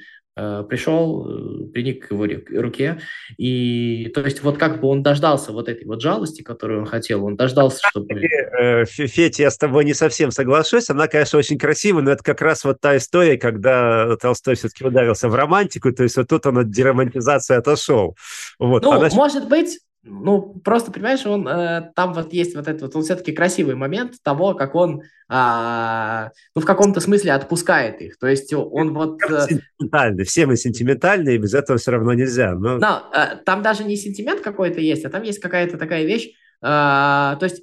пришел, 0.69 1.27
э, 1.29 1.67
приник 1.73 2.07
к 2.09 2.11
его 2.13 2.27
руке, 2.61 3.01
и 3.37 4.11
то 4.15 4.21
есть 4.21 4.43
вот 4.43 4.59
как 4.59 4.81
бы 4.81 4.89
он 4.89 5.03
дождался 5.03 5.53
вот 5.53 5.69
этой 5.69 5.85
вот 5.87 6.01
жалости, 6.01 6.43
которую 6.43 6.81
он 6.81 6.87
хотел, 6.87 7.25
он 7.25 7.37
дождался, 7.37 7.81
чтобы... 7.89 8.15
Э, 8.15 8.85
Фетя, 8.85 9.43
я 9.43 9.51
с 9.51 9.59
тобой 9.59 9.85
не 9.85 9.95
совсем 9.95 10.31
соглашусь, 10.31 10.91
она, 10.91 11.09
конечно, 11.09 11.39
очень 11.39 11.59
красивая, 11.59 12.03
но 12.03 12.13
это 12.13 12.23
как 12.23 12.41
раз 12.41 12.65
вот 12.65 12.81
та 12.81 12.97
история, 12.97 13.37
когда 13.37 14.17
Толстой 14.17 14.55
все-таки 14.55 14.85
ударился 14.85 15.29
в 15.29 15.35
романтику, 15.35 15.93
то 15.93 16.05
есть 16.05 16.17
вот 16.17 16.29
тут 16.29 16.47
он 16.47 16.59
от 16.59 16.71
деромантизации 16.71 17.57
отошел. 17.57 18.17
Вот. 18.59 18.83
Ну, 18.83 18.93
она... 18.93 19.09
может 19.13 19.49
быть, 19.49 19.79
ну, 20.09 20.61
просто, 20.65 20.91
понимаешь, 20.91 21.25
он, 21.27 21.47
э, 21.47 21.93
там 21.95 22.13
вот 22.13 22.33
есть 22.33 22.57
вот 22.57 22.67
этот 22.67 22.83
вот, 22.83 22.97
он 22.97 23.03
все-таки 23.03 23.33
красивый 23.33 23.75
момент 23.75 24.15
того, 24.23 24.55
как 24.55 24.75
он, 24.75 25.03
э, 25.31 26.29
ну, 26.55 26.61
в 26.61 26.65
каком-то 26.65 27.01
смысле 27.01 27.33
отпускает 27.33 28.01
их. 28.01 28.19
То 28.19 28.27
есть 28.27 28.53
он 28.53 28.95
вот... 28.95 29.23
Э, 29.23 29.47
сентиментальный, 29.49 30.25
все 30.25 30.47
мы 30.47 30.57
сентиментальные, 30.57 31.37
и 31.37 31.39
без 31.39 31.55
этого 31.55 31.79
все 31.79 31.91
равно 31.93 32.13
нельзя. 32.15 32.55
Но... 32.55 32.79
но 32.79 33.11
э, 33.15 33.37
там 33.45 33.63
даже 33.63 33.85
не 33.85 33.97
сентимент 33.97 34.41
какой-то 34.41 34.81
есть, 34.81 35.05
а 35.05 35.11
там 35.11 35.23
есть 35.23 35.41
какая-то 35.41 35.79
такая 35.79 36.05
вещь, 36.05 36.29
э, 36.29 36.33
то 36.63 37.39
есть 37.43 37.63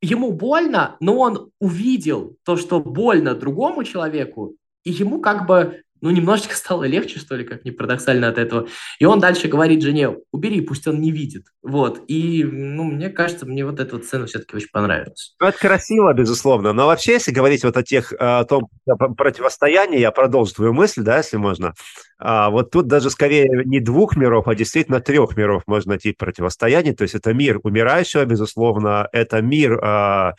ему 0.00 0.32
больно, 0.32 0.96
но 1.00 1.16
он 1.16 1.50
увидел 1.60 2.36
то, 2.44 2.56
что 2.56 2.80
больно 2.80 3.34
другому 3.34 3.84
человеку, 3.84 4.56
и 4.84 4.90
ему 4.90 5.20
как 5.20 5.46
бы 5.46 5.82
ну, 6.02 6.10
немножечко 6.10 6.56
стало 6.56 6.82
легче, 6.84 7.20
что 7.20 7.36
ли, 7.36 7.44
как 7.44 7.64
ни 7.64 7.70
парадоксально 7.70 8.28
от 8.28 8.36
этого. 8.36 8.66
И 8.98 9.04
он 9.04 9.20
дальше 9.20 9.46
говорит 9.46 9.82
жене, 9.82 10.16
убери, 10.32 10.60
пусть 10.60 10.88
он 10.88 11.00
не 11.00 11.12
видит. 11.12 11.46
Вот. 11.62 12.02
И, 12.08 12.42
ну, 12.42 12.82
мне 12.82 13.08
кажется, 13.08 13.46
мне 13.46 13.64
вот 13.64 13.78
эта 13.78 13.94
вот 13.96 14.04
сцена 14.04 14.26
все-таки 14.26 14.56
очень 14.56 14.70
понравилась. 14.72 15.36
Ну, 15.40 15.46
это 15.46 15.56
красиво, 15.56 16.12
безусловно. 16.12 16.72
Но 16.72 16.86
вообще, 16.86 17.12
если 17.12 17.30
говорить 17.30 17.62
вот 17.62 17.76
о 17.76 17.84
тех, 17.84 18.12
о 18.18 18.44
том 18.44 18.68
противостоянии, 19.16 20.00
я 20.00 20.10
продолжу 20.10 20.54
твою 20.54 20.72
мысль, 20.72 21.02
да, 21.02 21.18
если 21.18 21.36
можно. 21.36 21.72
А 22.18 22.50
вот 22.50 22.72
тут 22.72 22.88
даже 22.88 23.08
скорее 23.08 23.48
не 23.64 23.78
двух 23.78 24.16
миров, 24.16 24.48
а 24.48 24.56
действительно 24.56 25.00
трех 25.00 25.36
миров 25.36 25.62
можно 25.66 25.90
найти 25.90 26.12
противостояние. 26.12 26.94
То 26.94 27.02
есть 27.02 27.14
это 27.14 27.32
мир 27.32 27.60
умирающего, 27.62 28.24
безусловно, 28.24 29.08
это 29.12 29.40
мир 29.40 29.78
а, 29.80 30.34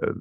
э, 0.00 0.12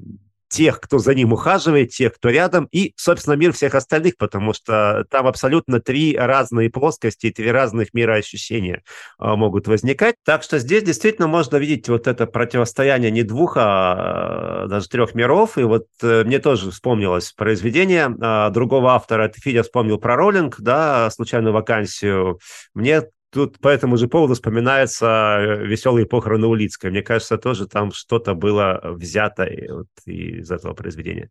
тех, 0.52 0.82
кто 0.82 1.00
за 1.00 1.16
ним 1.16 1.32
ухаживает, 1.32 1.92
тех, 1.92 2.14
кто 2.14 2.30
рядом, 2.30 2.68
и, 2.72 2.94
собственно, 2.98 3.36
мир 3.36 3.54
всех 3.54 3.74
остальных, 3.74 4.18
потому 4.18 4.54
что 4.54 5.06
там 5.10 5.26
абсолютно 5.26 5.80
три 5.80 6.16
разные 6.16 6.70
плоскости, 6.70 7.32
три 7.32 7.50
разных 7.50 7.94
мира 7.94 8.16
ощущения 8.16 8.84
а, 9.18 9.38
могут 9.38 9.68
возникать. 9.68 10.16
Так 10.26 10.44
что 10.44 10.60
здесь 10.60 10.84
действительно 10.84 11.28
можно 11.28 11.56
видеть 11.56 11.88
вот 11.88 12.06
это 12.06 12.28
противостояние 12.28 13.12
не 13.12 13.24
двух, 13.24 13.54
а 13.58 14.68
даже 14.68 14.90
трех 14.90 15.16
миров. 15.16 15.58
И 15.58 15.64
вот 15.64 15.86
э, 16.02 16.26
мне 16.26 16.40
тоже 16.40 16.72
вспомнилось 16.72 17.32
произведение 17.32 18.14
а, 18.22 18.50
другого 18.50 18.92
автора. 18.92 19.32
Федя, 19.34 19.64
вспомнил 19.64 19.98
про 19.98 20.18
роллинг, 20.18 20.60
да, 20.60 21.10
случайную 21.12 21.54
вакансию. 21.54 22.40
Мне 22.74 23.04
тут 23.32 23.60
по 23.60 23.70
этому 23.70 23.98
же 23.98 24.08
поводу 24.08 24.34
вспоминается 24.34 25.06
э, 25.06 25.66
«Веселые 25.66 26.06
похороны 26.06 26.48
Улицкой». 26.48 26.92
Мне 26.92 27.02
кажется, 27.02 27.38
тоже 27.38 27.68
там 27.68 27.92
что-то 27.92 28.34
было 28.36 28.80
взято 28.84 29.50
вот 29.70 29.88
из 30.06 30.52
этого 30.52 30.74
произведения. 30.74 31.30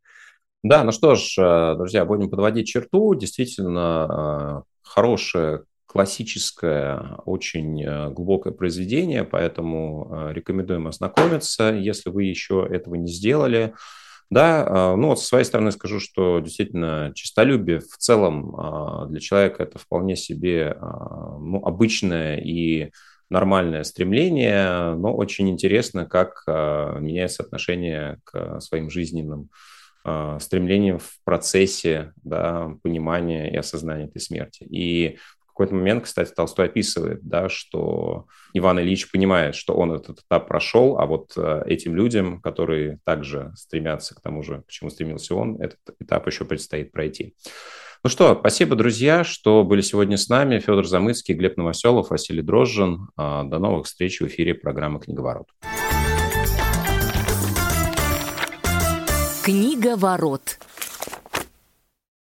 Да, 0.62 0.82
ну 0.84 0.92
что 0.92 1.14
ж, 1.14 1.36
э, 1.38 1.74
друзья, 1.76 2.04
будем 2.04 2.30
подводить 2.30 2.68
черту. 2.68 3.14
Действительно, 3.14 4.64
э, 4.64 4.72
хорошее, 4.82 5.64
классическое, 5.86 7.16
очень 7.26 8.12
глубокое 8.12 8.52
произведение, 8.52 9.24
поэтому 9.24 10.30
рекомендуем 10.30 10.86
ознакомиться. 10.86 11.72
Если 11.72 12.10
вы 12.10 12.24
еще 12.24 12.64
этого 12.70 12.94
не 12.94 13.08
сделали, 13.10 13.74
да, 14.30 14.64
а, 14.66 14.96
ну 14.96 15.08
вот 15.08 15.20
со 15.20 15.26
своей 15.26 15.44
стороны 15.44 15.72
скажу, 15.72 15.98
что 15.98 16.38
действительно 16.38 17.10
чистолюбие 17.14 17.80
в 17.80 17.96
целом 17.98 18.54
а, 18.56 19.06
для 19.06 19.18
человека 19.18 19.64
это 19.64 19.78
вполне 19.78 20.14
себе 20.14 20.76
а, 20.78 21.36
ну, 21.38 21.64
обычное 21.64 22.36
и 22.36 22.92
нормальное 23.28 23.82
стремление, 23.82 24.94
но 24.94 25.14
очень 25.14 25.48
интересно, 25.50 26.04
как 26.04 26.42
меняется 26.48 27.44
отношение 27.44 28.18
к 28.24 28.58
своим 28.60 28.90
жизненным 28.90 29.50
стремлениям 30.40 30.98
в 30.98 31.12
процессе 31.22 32.12
да, 32.24 32.72
понимания 32.82 33.48
и 33.48 33.56
осознания 33.56 34.06
этой 34.06 34.20
смерти. 34.20 34.64
И 34.64 35.18
какой-то 35.60 35.74
момент, 35.74 36.04
кстати, 36.04 36.32
Толстой 36.34 36.66
описывает, 36.66 37.20
да, 37.22 37.50
что 37.50 38.24
Иван 38.54 38.80
Ильич 38.80 39.10
понимает, 39.10 39.54
что 39.54 39.74
он 39.74 39.92
этот 39.92 40.20
этап 40.20 40.48
прошел, 40.48 40.98
а 40.98 41.04
вот 41.04 41.32
э, 41.36 41.64
этим 41.66 41.94
людям, 41.94 42.40
которые 42.40 42.98
также 43.04 43.52
стремятся 43.56 44.14
к 44.14 44.22
тому 44.22 44.42
же, 44.42 44.62
к 44.66 44.70
чему 44.70 44.88
стремился 44.88 45.34
он, 45.34 45.60
этот 45.60 45.80
этап 45.98 46.26
еще 46.26 46.46
предстоит 46.46 46.92
пройти. 46.92 47.34
Ну 48.02 48.08
что, 48.08 48.34
спасибо, 48.40 48.74
друзья, 48.74 49.22
что 49.22 49.62
были 49.62 49.82
сегодня 49.82 50.16
с 50.16 50.30
нами. 50.30 50.60
Федор 50.60 50.86
Замыцкий, 50.86 51.34
Глеб 51.34 51.58
Новоселов, 51.58 52.08
Василий 52.08 52.40
Дрожжин. 52.40 53.08
А, 53.18 53.44
до 53.44 53.58
новых 53.58 53.84
встреч 53.84 54.22
в 54.22 54.26
эфире 54.28 54.54
программы 54.54 54.98
«Книговорот». 55.00 55.48
Книговорот. 59.44 60.58